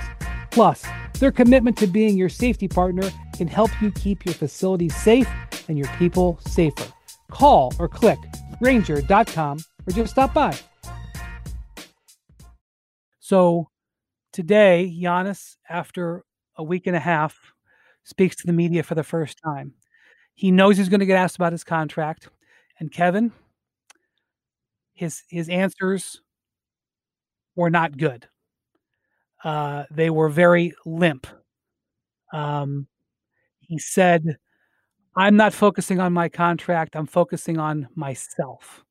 [0.52, 0.86] Plus,
[1.20, 5.28] their commitment to being your safety partner can help you keep your facilities safe
[5.68, 6.93] and your people safer.
[7.34, 8.20] Call or click
[8.62, 10.56] Grainger.com or just stop by.
[13.20, 13.70] So
[14.32, 16.24] today, Giannis, after
[16.56, 17.40] a week and a half,
[18.04, 19.74] speaks to the media for the first time.
[20.36, 22.30] He knows he's going to get asked about his contract.
[22.80, 23.32] And Kevin,
[24.94, 26.22] his his answers
[27.56, 28.28] were not good.
[29.44, 31.28] Uh, they were very limp.
[32.32, 32.88] Um,
[33.60, 34.38] he said,
[35.16, 36.96] "I'm not focusing on my contract.
[36.96, 38.84] I'm focusing on myself."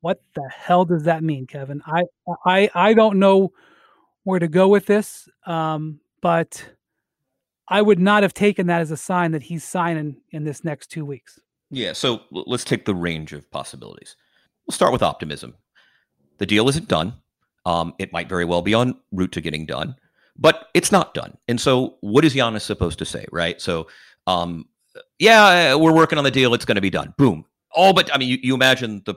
[0.00, 1.82] What the hell does that mean, Kevin?
[1.86, 2.04] I
[2.44, 3.52] I I don't know
[4.24, 6.64] where to go with this, um, but
[7.68, 10.88] I would not have taken that as a sign that he's signing in this next
[10.88, 11.38] two weeks.
[11.70, 14.16] Yeah, so let's take the range of possibilities.
[14.66, 15.54] We'll start with optimism.
[16.38, 17.14] The deal isn't done.
[17.64, 19.94] Um, it might very well be on route to getting done,
[20.36, 21.36] but it's not done.
[21.46, 23.60] And so, what is Giannis supposed to say, right?
[23.60, 23.86] So,
[24.26, 24.66] um,
[25.18, 26.54] yeah, uh, we're working on the deal.
[26.54, 27.14] It's going to be done.
[27.16, 27.44] Boom.
[27.72, 29.14] All but I mean, you, you imagine the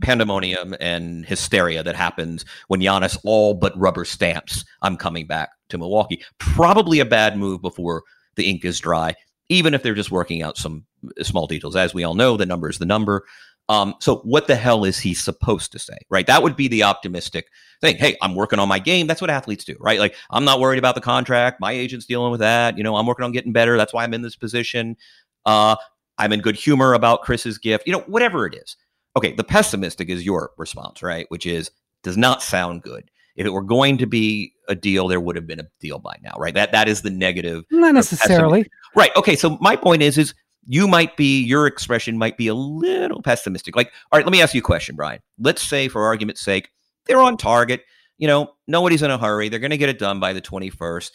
[0.00, 5.78] pandemonium and hysteria that happens when Giannis all but rubber stamps, I'm coming back to
[5.78, 6.22] Milwaukee.
[6.38, 8.04] Probably a bad move before
[8.36, 9.14] the ink is dry,
[9.48, 10.84] even if they're just working out some
[11.18, 11.76] uh, small details.
[11.76, 13.24] As we all know, the number is the number.
[13.68, 15.98] Um, so what the hell is he supposed to say?
[16.08, 16.26] Right?
[16.26, 17.48] That would be the optimistic
[17.80, 17.96] thing.
[17.96, 19.06] Hey, I'm working on my game.
[19.06, 19.98] That's what athletes do, right?
[19.98, 21.60] Like I'm not worried about the contract.
[21.60, 22.78] My agent's dealing with that.
[22.78, 23.76] You know, I'm working on getting better.
[23.76, 24.96] That's why I'm in this position.
[25.44, 25.76] Uh,
[26.16, 27.86] I'm in good humor about Chris's gift.
[27.86, 28.76] You know, whatever it is.
[29.16, 31.26] Okay, the pessimistic is your response, right?
[31.28, 31.70] Which is
[32.02, 33.10] does not sound good.
[33.36, 36.16] If it were going to be a deal, there would have been a deal by
[36.22, 36.54] now, right?
[36.54, 38.68] That that is the negative Not necessarily.
[38.96, 39.14] Right.
[39.16, 39.36] Okay.
[39.36, 40.34] So my point is, is
[40.70, 43.74] you might be your expression might be a little pessimistic.
[43.74, 45.20] Like, all right, let me ask you a question, Brian.
[45.38, 46.68] Let's say, for argument's sake,
[47.06, 47.84] they're on target.
[48.18, 49.48] You know, nobody's in a hurry.
[49.48, 51.12] They're going to get it done by the twenty first,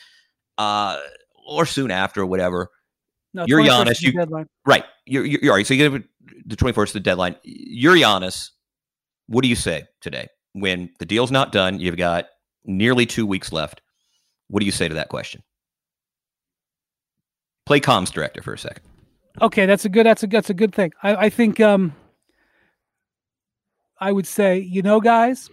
[0.57, 0.97] uh,
[1.47, 2.71] or soon after, or whatever.
[3.35, 4.47] No, You're Giannis, you- deadline.
[4.65, 4.85] Right.
[5.05, 5.67] You're, you're, you're all right.
[5.67, 6.03] So you get
[6.47, 7.35] the twenty first, the deadline.
[7.43, 8.49] You're Giannis.
[9.27, 11.79] What do you say today when the deal's not done?
[11.79, 12.25] You've got
[12.65, 13.81] nearly two weeks left.
[14.47, 15.43] What do you say to that question?
[17.65, 18.83] Play comms director for a second.
[19.41, 20.05] Okay, that's a good.
[20.05, 20.91] That's a that's a good thing.
[21.01, 21.59] I, I think.
[21.59, 21.93] Um,
[23.99, 25.49] I would say, you know, guys,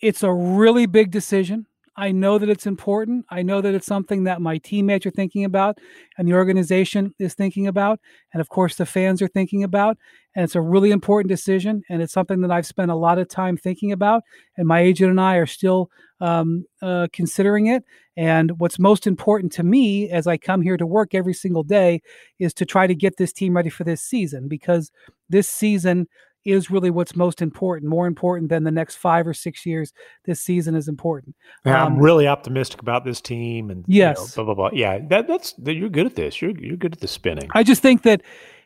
[0.00, 1.66] it's a really big decision.
[1.96, 3.24] I know that it's important.
[3.30, 5.78] I know that it's something that my teammates are thinking about
[6.18, 8.00] and the organization is thinking about.
[8.34, 9.96] And of course, the fans are thinking about.
[10.34, 11.82] And it's a really important decision.
[11.88, 14.22] And it's something that I've spent a lot of time thinking about.
[14.58, 17.82] And my agent and I are still um, uh, considering it.
[18.16, 22.00] And what's most important to me as I come here to work every single day
[22.38, 24.90] is to try to get this team ready for this season because
[25.28, 26.06] this season
[26.46, 29.92] is really what's most important, more important than the next five or six years.
[30.24, 31.34] This season is important.
[31.64, 34.78] Yeah, um, I'm really optimistic about this team, and yes, you know, blah blah blah.
[34.78, 36.40] Yeah, that, that's that you're good at this.
[36.40, 37.50] You're you're good at the spinning.
[37.52, 38.22] I just think that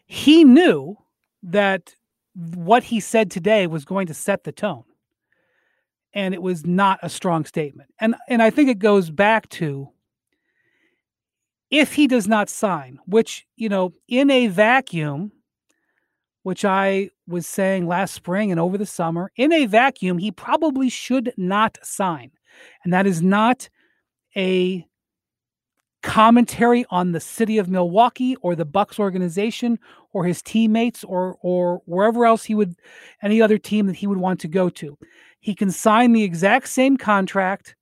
[0.06, 0.96] he knew
[1.42, 1.94] that
[2.34, 4.84] what he said today was going to set the tone,
[6.12, 7.92] and it was not a strong statement.
[8.00, 9.88] And and I think it goes back to
[11.70, 15.32] if he does not sign, which you know, in a vacuum
[16.42, 20.88] which I was saying last spring and over the summer, in a vacuum, he probably
[20.88, 22.30] should not sign.
[22.82, 23.68] And that is not
[24.36, 24.86] a
[26.02, 29.78] commentary on the city of Milwaukee or the Bucks organization
[30.12, 32.74] or his teammates or or wherever else he would
[33.22, 34.96] any other team that he would want to go to.
[35.40, 37.74] He can sign the exact same contract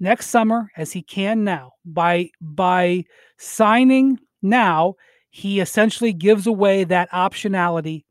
[0.00, 3.04] next summer as he can now by by
[3.36, 4.94] signing now
[5.30, 8.04] he essentially gives away that optionality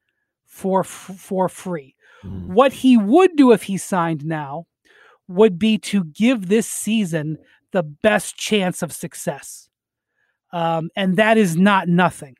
[0.46, 1.96] for for free.
[2.24, 2.48] Mm.
[2.48, 4.66] What he would do if he signed now
[5.28, 7.38] would be to give this season
[7.72, 9.70] the best chance of success.
[10.54, 12.36] Um, and that is not nothing.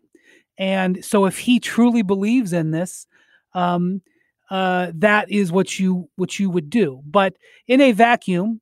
[0.58, 3.06] And so if he truly believes in this,
[3.54, 4.02] um,
[4.50, 7.02] uh, that is what you what you would do.
[7.06, 7.36] But
[7.68, 8.62] in a vacuum,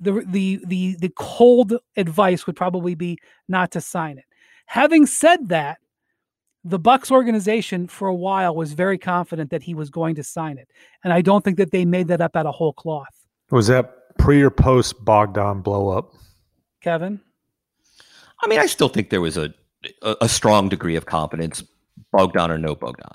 [0.00, 3.18] the the the the cold advice would probably be
[3.48, 4.24] not to sign it.
[4.66, 5.78] Having said that,
[6.62, 10.56] the Bucks organization for a while was very confident that he was going to sign
[10.56, 10.68] it,
[11.02, 13.26] and I don't think that they made that up out of whole cloth.
[13.50, 16.12] Was that pre or post Bogdan blow up?
[16.82, 17.20] Kevin,
[18.42, 19.52] I mean, I still think there was a
[20.02, 21.62] a, a strong degree of confidence,
[22.12, 23.08] Bogdan or no Bogdan.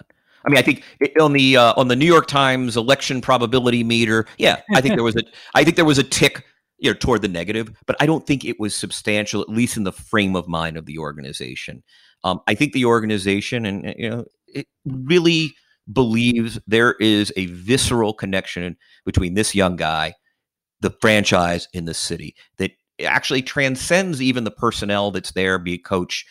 [0.45, 0.83] I mean, I think
[1.21, 5.03] on the uh, on the New York Times election probability meter, yeah, I think there
[5.03, 5.23] was a
[5.55, 6.43] I think there was a tick
[6.83, 9.83] you know toward the negative but i don't think it was substantial at least in
[9.85, 11.81] the frame of mind of the organization
[12.23, 15.55] um, i think the organization and you know it really
[15.91, 18.75] believes there is a visceral connection
[19.05, 20.13] between this young guy
[20.84, 22.71] the franchise in the city that
[23.03, 26.25] actually transcends even the personnel that's there be a coach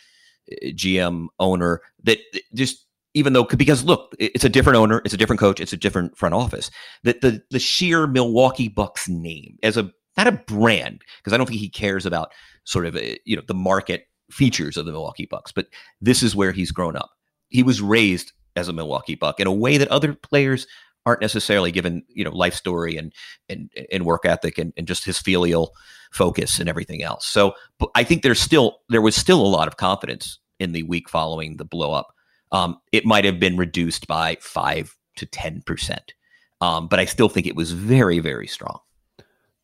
[0.50, 2.18] eh, gm owner that
[2.54, 5.76] just even though because look it's a different owner it's a different coach it's a
[5.76, 6.70] different front office
[7.02, 11.46] that the the sheer milwaukee bucks name as a not a brand because I don't
[11.46, 12.32] think he cares about
[12.64, 15.66] sort of uh, you know the market features of the Milwaukee Bucks, but
[16.00, 17.10] this is where he's grown up.
[17.48, 20.66] He was raised as a Milwaukee Buck in a way that other players
[21.06, 23.12] aren't necessarily given you know life story and
[23.48, 25.74] and and work ethic and, and just his filial
[26.10, 27.26] focus and everything else.
[27.26, 27.54] So
[27.94, 31.56] I think there's still there was still a lot of confidence in the week following
[31.56, 32.08] the blow up.
[32.52, 36.14] Um, it might have been reduced by five to ten percent,
[36.60, 38.78] um, but I still think it was very very strong.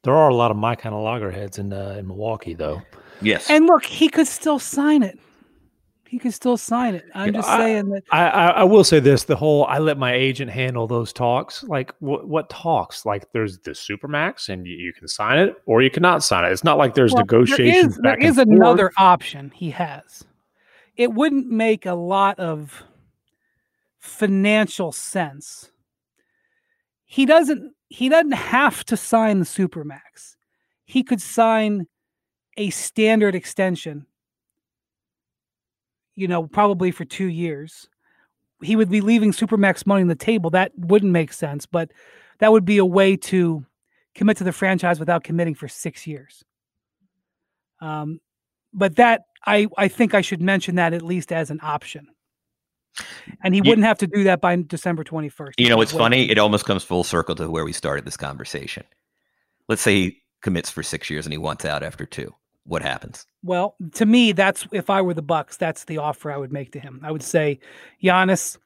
[0.05, 2.82] There are a lot of my kind of loggerheads in uh, in Milwaukee, though.
[3.20, 3.51] Yes.
[3.51, 5.18] And look, he could still sign it.
[6.09, 7.04] He could still sign it.
[7.14, 8.02] I'm just I, saying that.
[8.11, 11.62] I, I, I will say this: the whole I let my agent handle those talks.
[11.64, 13.04] Like what what talks?
[13.04, 16.52] Like there's the supermax, and you, you, can sign it or you cannot sign it.
[16.52, 17.98] It's not like there's well, negotiations.
[18.02, 20.24] There is, there is another option he has.
[20.96, 22.84] It wouldn't make a lot of
[23.98, 25.70] financial sense.
[27.04, 30.36] He doesn't he doesn't have to sign the supermax.
[30.86, 31.86] He could sign
[32.56, 34.06] a standard extension.
[36.19, 37.89] You know, probably for 2 years.
[38.61, 40.51] He would be leaving supermax money on the table.
[40.51, 41.93] That wouldn't make sense, but
[42.41, 43.64] that would be a way to
[44.16, 46.45] commit to the franchise without committing for 6 years.
[47.81, 48.21] Um,
[48.73, 52.09] but that I I think I should mention that at least as an option
[53.43, 55.53] and he wouldn't have to do that by December 21st.
[55.59, 56.31] You know, it's funny.
[56.31, 58.85] It almost comes full circle to where we started this conversation.
[59.69, 62.35] Let's say he commits for six years and he wants out after two.
[62.69, 63.27] What happens?
[63.43, 66.71] Well, to me, that's if I were the Bucks, that's the offer I would make
[66.73, 67.01] to him.
[67.03, 67.59] I would say,
[68.03, 68.59] Giannis,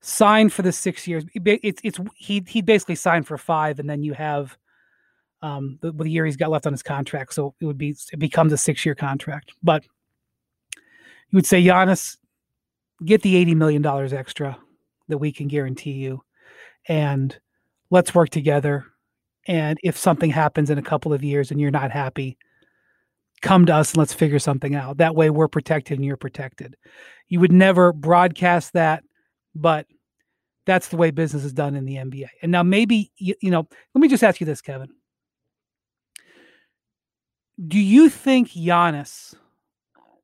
[0.00, 1.24] sign for the six years.
[1.34, 4.56] It's it's he he basically signed for five, and then you have
[5.42, 7.34] um the, the year he's got left on his contract.
[7.34, 9.52] So it would be it becomes a six year contract.
[9.62, 9.84] But
[11.32, 12.16] you would say, Giannis,
[13.04, 14.58] get the $80 million extra
[15.08, 16.22] that we can guarantee you
[16.88, 17.38] and
[17.90, 18.84] let's work together.
[19.46, 22.36] And if something happens in a couple of years and you're not happy,
[23.42, 24.98] come to us and let's figure something out.
[24.98, 26.76] That way we're protected and you're protected.
[27.28, 29.04] You would never broadcast that,
[29.54, 29.86] but
[30.64, 32.28] that's the way business is done in the NBA.
[32.40, 34.88] And now maybe you, you know, let me just ask you this, Kevin.
[37.66, 39.34] Do you think Giannis,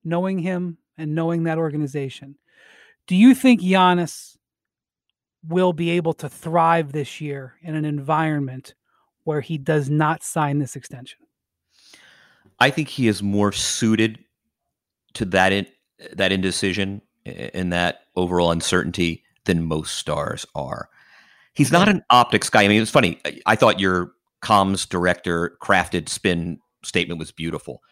[0.04, 2.36] knowing him and knowing that organization,
[3.06, 4.36] do you think Giannis
[5.46, 8.74] will be able to thrive this year in an environment
[9.24, 11.18] where he does not sign this extension?
[12.60, 14.18] I think he is more suited
[15.14, 15.66] to that in,
[16.12, 20.88] that indecision and that overall uncertainty than most stars are.
[21.54, 22.64] He's not an optics guy.
[22.64, 23.20] I mean, it's funny.
[23.46, 27.82] I thought your comms director crafted spin statement was beautiful.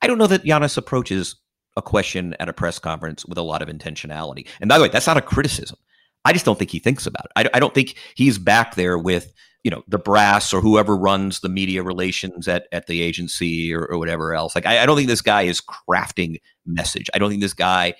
[0.00, 1.36] I don't know that Giannis approaches
[1.76, 4.46] a question at a press conference with a lot of intentionality.
[4.60, 5.78] And by the way, that's not a criticism.
[6.24, 7.32] I just don't think he thinks about it.
[7.36, 9.32] I, I don't think he's back there with
[9.64, 13.86] you know the brass or whoever runs the media relations at, at the agency or,
[13.86, 14.54] or whatever else.
[14.54, 17.08] Like I, I, don't think this guy is crafting message.
[17.14, 17.94] I don't think this guy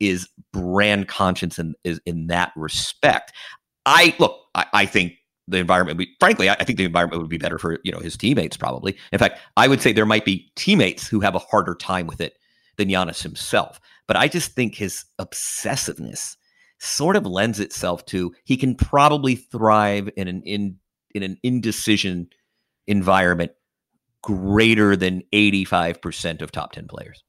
[0.00, 3.32] is brand conscious in is in that respect.
[3.86, 5.14] I look i, I think
[5.48, 8.16] the environment frankly I, I think the environment would be better for you know his
[8.16, 8.96] teammates probably.
[9.12, 12.20] In fact i would say there might be teammates who have a harder time with
[12.20, 12.34] it
[12.76, 13.80] than Giannis himself.
[14.06, 16.36] But i just think his obsessiveness
[16.80, 20.76] sort of lends itself to he can probably thrive in an in
[21.22, 22.28] in an indecision
[22.86, 23.52] environment
[24.22, 27.22] greater than 85% of top 10 players.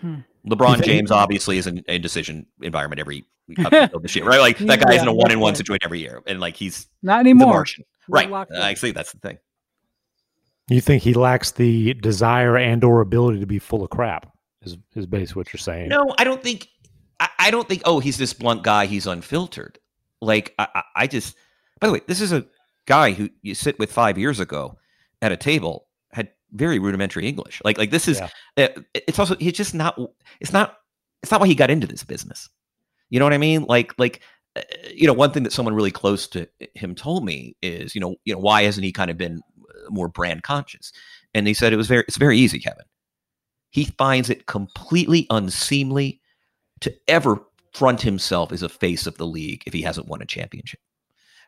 [0.00, 0.20] Hmm.
[0.46, 3.24] LeBron James obviously is an indecision environment every
[4.02, 4.40] this year, right?
[4.40, 6.86] Like that guy's yeah, in a one in one situation every year, and like he's
[7.02, 7.64] not anymore.
[7.64, 8.30] He's right?
[8.30, 9.38] I see that's the thing.
[10.68, 14.34] You think he lacks the desire and or ability to be full of crap?
[14.62, 15.88] Is is basically what you're saying?
[15.88, 16.68] No, I don't think.
[17.20, 17.82] I, I don't think.
[17.84, 18.86] Oh, he's this blunt guy.
[18.86, 19.78] He's unfiltered.
[20.20, 21.36] Like I, I just
[21.80, 22.46] by the way, this is a
[22.86, 24.78] guy who you sit with five years ago
[25.22, 27.60] at a table had very rudimentary English.
[27.64, 28.20] Like like this is
[28.56, 28.68] yeah.
[28.76, 29.98] uh, it's also he's just not
[30.40, 30.78] it's not
[31.22, 32.48] it's not why he got into this business.
[33.10, 33.64] You know what I mean?
[33.64, 34.20] Like like
[34.56, 34.62] uh,
[34.92, 38.16] you know one thing that someone really close to him told me is you know
[38.24, 40.92] you know why hasn't he kind of been uh, more brand conscious?
[41.34, 42.84] And he said it was very it's very easy, Kevin.
[43.70, 46.20] He finds it completely unseemly
[46.80, 47.40] to ever
[47.72, 50.78] front himself as a face of the league if he hasn't won a championship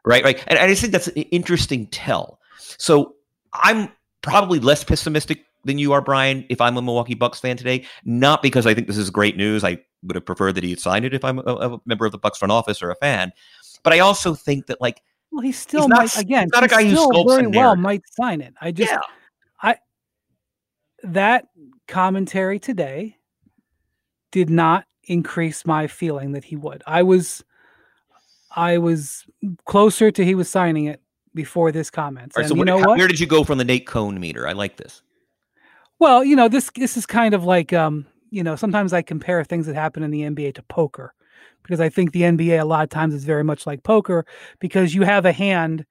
[0.07, 0.25] right?
[0.25, 0.43] Right.
[0.47, 2.41] And, I just think that's an interesting tell.
[2.79, 3.17] So
[3.53, 3.91] I'm
[4.23, 7.85] probably less pessimistic than you are, Brian, if I'm a Milwaukee Bucks fan today.
[8.05, 9.65] Not because I think this is great news.
[9.65, 12.13] I would have preferred that he had signed it if I'm a, a member of
[12.13, 13.33] the Bucks front office or a fan.
[13.83, 15.03] But I also think that like
[15.33, 16.49] well, he still he's might not, again.
[16.53, 18.55] not a guy who sculpts very well might sign it.
[18.61, 19.01] I just yeah.
[19.61, 19.77] I
[21.03, 21.49] that
[21.89, 23.17] commentary today
[24.31, 26.83] did not increase my feeling that he would.
[26.87, 27.45] I was
[28.57, 29.27] I was
[29.67, 31.01] closer to he was signing it
[31.35, 32.33] before this comment.
[32.37, 32.99] Right, so you know what?
[32.99, 34.49] Where did you go from the Nate Cohn meter?
[34.49, 35.03] I like this.
[35.99, 39.45] Well, you know this this is kind of like um, you know sometimes I compare
[39.45, 41.15] things that happen in the NBA to poker
[41.63, 44.27] because I think the NBA a lot of times is very much like poker
[44.59, 45.85] because you have a hand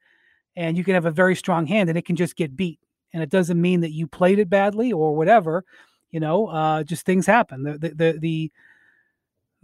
[0.56, 2.80] and you can have a very strong hand and it can just get beat
[3.12, 5.64] and it doesn't mean that you played it badly or whatever.
[6.10, 7.62] You know, uh, just things happen.
[7.62, 8.52] The the the, the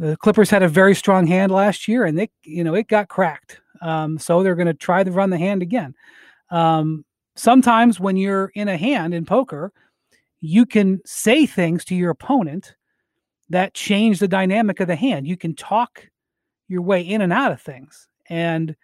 [0.02, 3.08] the Clippers had a very strong hand last year, and they, you know, it got
[3.08, 3.60] cracked.
[3.80, 5.94] Um, so they're going to try to run the hand again.
[6.50, 7.04] Um,
[7.36, 9.72] sometimes when you're in a hand in poker,
[10.40, 12.74] you can say things to your opponent
[13.50, 15.28] that change the dynamic of the hand.
[15.28, 16.08] You can talk
[16.66, 18.74] your way in and out of things and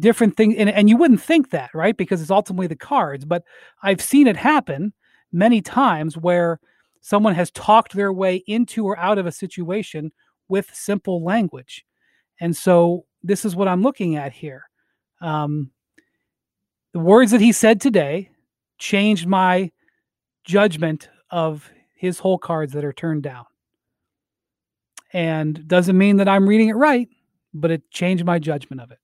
[0.00, 0.56] different things.
[0.58, 1.96] And, and you wouldn't think that, right?
[1.96, 3.24] Because it's ultimately the cards.
[3.24, 3.44] But
[3.84, 4.92] I've seen it happen
[5.32, 6.58] many times where
[7.02, 10.10] someone has talked their way into or out of a situation
[10.48, 11.84] with simple language.
[12.40, 14.64] And so this is what I'm looking at here.
[15.20, 15.70] Um,
[16.92, 18.30] the words that he said today
[18.78, 19.70] changed my
[20.44, 23.44] judgment of his whole cards that are turned down.
[25.12, 27.08] And doesn't mean that I'm reading it right,
[27.54, 28.98] but it changed my judgment of it.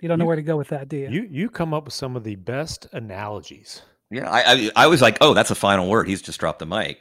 [0.00, 1.08] You don't know where to go with that, do you?
[1.08, 3.82] You you come up with some of the best analogies.
[4.10, 6.08] Yeah, I, I, I was like, oh, that's a final word.
[6.08, 6.98] He's just dropped the mic.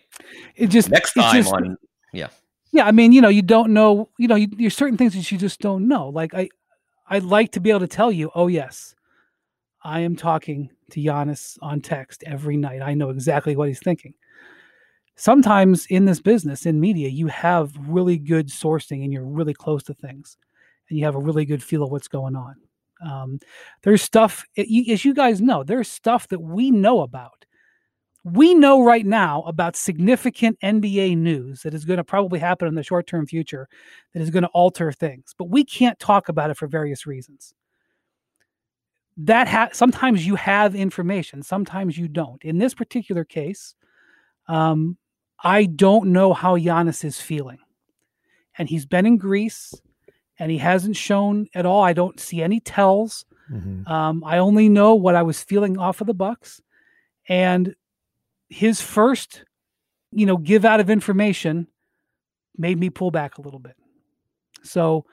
[0.55, 1.77] It just next time just, on,
[2.11, 2.27] yeah,
[2.73, 2.85] yeah.
[2.85, 5.37] I mean, you know, you don't know, you know, you, there's certain things that you
[5.37, 6.09] just don't know.
[6.09, 6.49] Like I,
[7.09, 8.93] I'd like to be able to tell you, oh yes,
[9.83, 12.81] I am talking to Giannis on text every night.
[12.81, 14.13] I know exactly what he's thinking.
[15.15, 19.81] Sometimes in this business, in media, you have really good sourcing and you're really close
[19.83, 20.37] to things,
[20.89, 22.55] and you have a really good feel of what's going on.
[23.05, 23.39] Um,
[23.83, 27.45] there's stuff, as you guys know, there's stuff that we know about
[28.33, 32.75] we know right now about significant NBA news that is going to probably happen in
[32.75, 33.67] the short term future
[34.13, 37.53] that is going to alter things, but we can't talk about it for various reasons.
[39.17, 42.43] That ha- sometimes you have information, sometimes you don't.
[42.43, 43.75] In this particular case,
[44.47, 44.97] um,
[45.43, 47.59] I don't know how Giannis is feeling,
[48.57, 49.73] and he's been in Greece,
[50.39, 51.83] and he hasn't shown at all.
[51.83, 53.25] I don't see any tells.
[53.51, 53.91] Mm-hmm.
[53.91, 56.61] Um, I only know what I was feeling off of the Bucks,
[57.27, 57.75] and
[58.49, 59.43] his first,
[60.11, 61.67] you know, give out of information
[62.57, 63.75] made me pull back a little bit.
[64.63, 65.05] So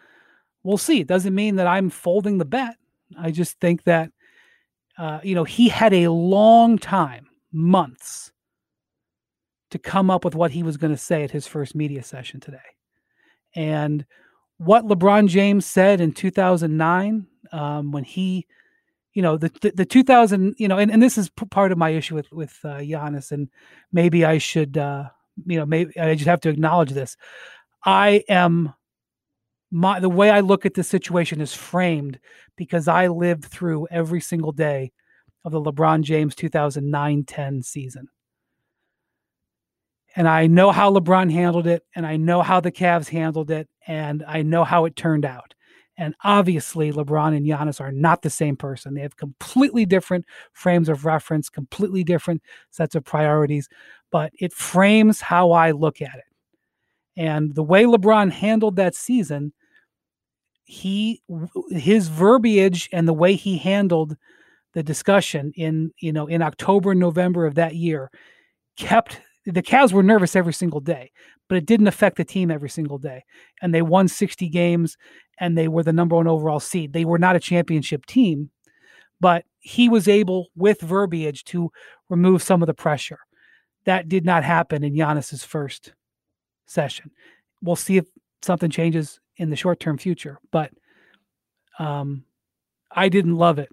[0.63, 1.01] we'll see.
[1.01, 2.77] It doesn't mean that I'm folding the bet.
[3.19, 4.11] I just think that,
[4.99, 8.33] uh, you know, he had a long time, months,
[9.71, 12.41] to come up with what he was going to say at his first media session
[12.41, 12.59] today.
[13.55, 14.07] And
[14.59, 18.47] what LeBron James said in 2009 um, when he
[19.13, 21.79] you know the, the, the 2000 you know and, and this is p- part of
[21.79, 23.49] my issue with with uh, Giannis and
[23.93, 25.05] maybe I should uh
[25.47, 27.17] you know maybe I just have to acknowledge this.
[27.85, 28.75] I am
[29.71, 32.19] my the way I look at this situation is framed
[32.57, 34.93] because I lived through every single day
[35.45, 38.09] of the LeBron James 2009-10 season
[40.17, 43.69] and I know how LeBron handled it and I know how the Cavs handled it
[43.87, 45.55] and I know how it turned out
[45.97, 48.95] and obviously, LeBron and Giannis are not the same person.
[48.95, 53.69] They have completely different frames of reference, completely different sets of priorities,
[54.11, 56.25] but it frames how I look at it.
[57.17, 59.53] And the way LeBron handled that season,
[60.65, 61.23] he
[61.71, 64.17] his verbiage and the way he handled
[64.73, 68.11] the discussion in you know in October and November of that year
[68.77, 71.11] kept the Cavs were nervous every single day,
[71.49, 73.25] but it didn't affect the team every single day.
[73.61, 74.97] And they won 60 games
[75.39, 76.93] and they were the number one overall seed.
[76.93, 78.51] They were not a championship team,
[79.21, 81.71] but he was able, with verbiage, to
[82.09, 83.19] remove some of the pressure.
[83.85, 85.93] That did not happen in Giannis's first
[86.67, 87.11] session.
[87.63, 88.07] We'll see if
[88.43, 90.71] something changes in the short term future, but
[91.79, 92.25] um,
[92.91, 93.71] I didn't love it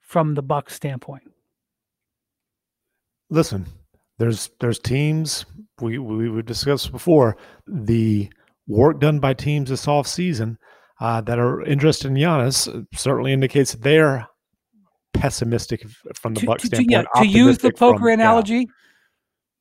[0.00, 1.24] from the Bucks standpoint.
[3.30, 3.66] Listen,
[4.18, 5.46] there's there's teams
[5.80, 8.28] we we we discussed before the
[8.66, 10.58] work done by teams this off season
[11.00, 14.26] uh, that are interested in Giannis certainly indicates they're
[15.14, 16.90] pessimistic from the Bucks standpoint.
[16.90, 18.64] Yeah, to use the poker from, analogy, yeah.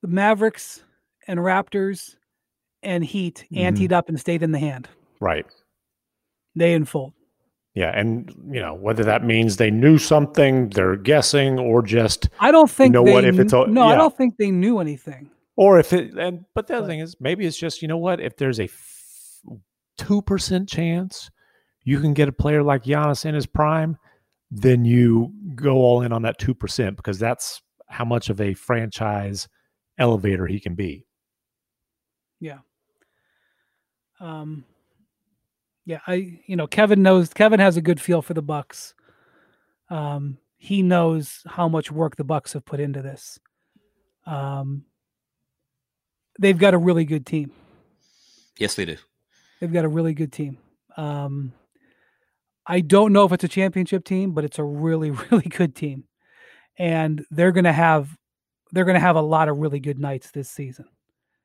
[0.02, 0.84] the Mavericks
[1.28, 2.16] and Raptors
[2.84, 3.76] and Heat mm-hmm.
[3.76, 4.88] anteed up and stayed in the hand.
[5.20, 5.46] Right.
[6.56, 7.14] They in unfold.
[7.78, 12.50] Yeah, and you know whether that means they knew something, they're guessing, or just I
[12.50, 13.94] don't think you know what if it's all, no, yeah.
[13.94, 15.30] I don't think they knew anything.
[15.56, 18.20] Or if it and but the other thing is maybe it's just you know what
[18.20, 18.68] if there's a
[20.00, 21.30] two percent chance
[21.84, 23.96] you can get a player like Giannis in his prime,
[24.50, 28.56] then you go all in on that two percent because that's how much of a
[28.56, 29.48] franchise
[30.00, 31.06] elevator he can be.
[32.40, 32.62] Yeah.
[34.20, 34.66] Um
[35.88, 38.94] yeah, I you know Kevin knows Kevin has a good feel for the Bucks.
[39.90, 43.40] Um, he knows how much work the Bucks have put into this.
[44.26, 44.84] Um,
[46.38, 47.54] they've got a really good team.
[48.58, 48.98] Yes, they do.
[49.62, 50.58] They've got a really good team.
[50.98, 51.54] Um,
[52.66, 56.04] I don't know if it's a championship team, but it's a really, really good team,
[56.78, 58.10] and they're gonna have
[58.74, 60.90] they're gonna have a lot of really good nights this season,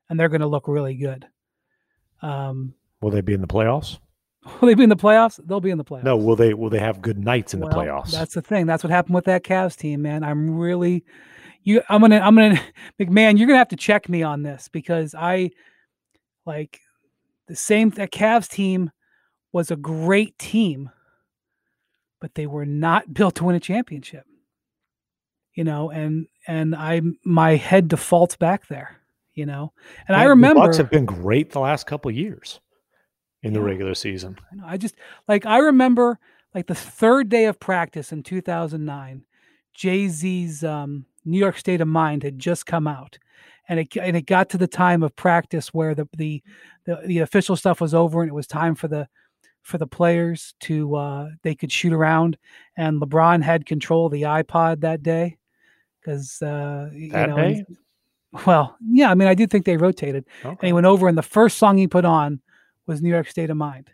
[0.09, 1.27] and they're gonna look really good.
[2.21, 3.99] Um, Will they be in the playoffs?
[4.61, 5.39] Will they be in the playoffs?
[5.45, 6.03] They'll be in the playoffs.
[6.03, 6.53] No, will they?
[6.53, 8.11] Will they have good nights in well, the playoffs?
[8.11, 8.65] That's the thing.
[8.65, 10.23] That's what happened with that Cavs team, man.
[10.23, 11.05] I'm really,
[11.63, 11.81] you.
[11.89, 12.19] I'm gonna.
[12.19, 12.61] I'm gonna.
[12.99, 15.51] MacMahon, you're gonna have to check me on this because I,
[16.45, 16.81] like,
[17.47, 17.91] the same.
[17.91, 18.91] That Cavs team
[19.53, 20.89] was a great team,
[22.19, 24.25] but they were not built to win a championship.
[25.53, 28.97] You know, and and I my head defaults back there.
[29.35, 29.71] You know,
[30.07, 32.59] and, and I remember the Bucks have been great the last couple years
[33.43, 34.37] in the regular season.
[34.51, 34.95] I, know, I just
[35.27, 36.19] like I remember
[36.55, 39.23] like the third day of practice in 2009,
[39.73, 43.17] Jay Z's um, New York State of Mind had just come out,
[43.67, 46.41] and it and it got to the time of practice where the the
[46.85, 49.07] the, the official stuff was over and it was time for the
[49.61, 52.37] for the players to uh, they could shoot around,
[52.77, 55.37] and LeBron had control of the iPod that day
[55.99, 57.35] because uh, you know.
[57.35, 57.65] Day?
[58.47, 60.49] Well, yeah, I mean, I did think they rotated, okay.
[60.49, 62.41] and he went over, and the first song he put on
[62.87, 63.89] was New York State of Mind.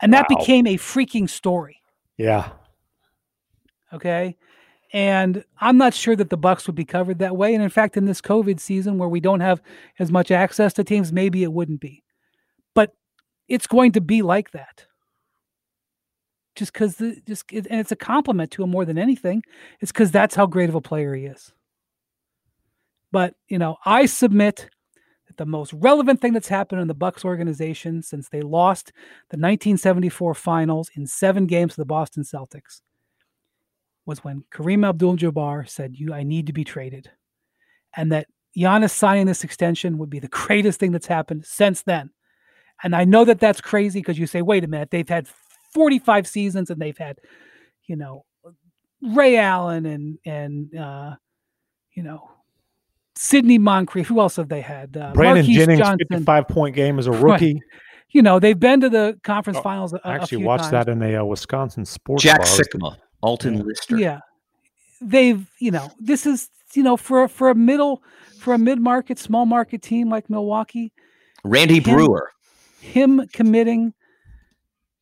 [0.00, 0.36] And that wow.
[0.36, 1.80] became a freaking story.
[2.16, 2.50] Yeah.
[3.92, 4.36] Okay.
[4.92, 7.54] And I'm not sure that the Bucks would be covered that way.
[7.54, 9.60] And in fact, in this COVID season where we don't have
[9.98, 12.04] as much access to teams, maybe it wouldn't be.
[12.74, 12.94] But
[13.48, 14.86] it's going to be like that.
[16.54, 19.42] Just because the just and it's a compliment to him more than anything.
[19.80, 21.52] It's because that's how great of a player he is.
[23.12, 24.70] But you know, I submit
[25.36, 28.88] the most relevant thing that's happened in the Bucks organization since they lost
[29.30, 32.80] the 1974 Finals in seven games to the Boston Celtics
[34.04, 37.10] was when Kareem Abdul-Jabbar said, "You, I need to be traded,"
[37.96, 42.10] and that Giannis signing this extension would be the greatest thing that's happened since then.
[42.82, 45.28] And I know that that's crazy because you say, "Wait a minute, they've had
[45.74, 47.18] 45 seasons and they've had,
[47.86, 48.24] you know,
[49.02, 51.16] Ray Allen and and uh,
[51.94, 52.30] you know
[53.16, 54.06] Sidney Moncrief.
[54.08, 54.96] Who else have they had?
[54.96, 56.06] Uh, Brandon Marques Jennings, Johnson.
[56.10, 57.54] 55 point game as a rookie.
[57.54, 57.62] Right.
[58.10, 59.92] You know, they've been to the conference oh, finals.
[59.92, 60.86] A, I actually watched times.
[60.86, 62.22] that in a uh, Wisconsin sports.
[62.22, 62.46] Jack bar.
[62.46, 63.62] Sikma, Alton yeah.
[63.62, 63.98] Lister.
[63.98, 64.20] Yeah,
[65.00, 65.46] they've.
[65.58, 68.02] You know, this is you know for for a middle
[68.38, 70.92] for a mid market small market team like Milwaukee.
[71.44, 72.30] Randy him, Brewer.
[72.80, 73.92] Him committing.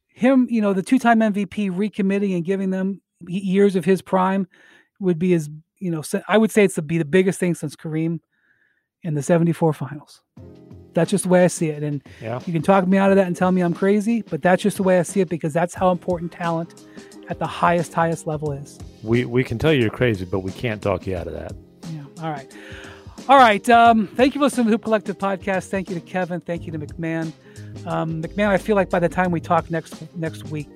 [0.08, 4.46] Him, you know, the two-time MVP recommitting and giving them years of his prime
[5.00, 5.50] would be as
[5.85, 8.20] you know, I would say it's to be the biggest thing since Kareem
[9.03, 10.22] in the 74 finals.
[10.95, 11.82] That's just the way I see it.
[11.82, 12.41] And yeah.
[12.47, 14.78] you can talk me out of that and tell me I'm crazy, but that's just
[14.78, 16.87] the way I see it because that's how important talent
[17.28, 18.78] at the highest, highest level is.
[19.03, 21.53] We we can tell you you're crazy, but we can't talk you out of that.
[21.93, 22.24] Yeah.
[22.24, 22.51] All right.
[23.28, 23.68] All right.
[23.68, 25.68] Um, thank you for listening to the Hoop Collective podcast.
[25.68, 26.41] Thank you to Kevin.
[26.41, 27.32] Thank you to MacMahon.
[27.87, 30.68] Um, MacMahon, I feel like by the time we talk next next week,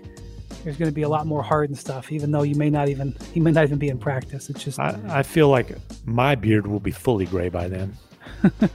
[0.69, 3.17] there's going to be a lot more Harden stuff, even though you may not even
[3.33, 4.51] he may not even be in practice.
[4.51, 7.97] It's just I, I feel like my beard will be fully gray by then.
[8.45, 8.69] All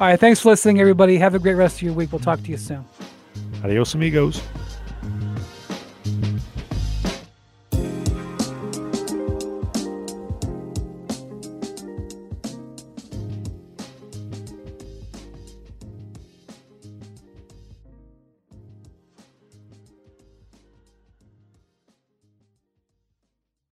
[0.00, 1.18] right, thanks for listening, everybody.
[1.18, 2.10] Have a great rest of your week.
[2.10, 2.86] We'll talk to you soon.
[3.62, 4.40] Adios, amigos.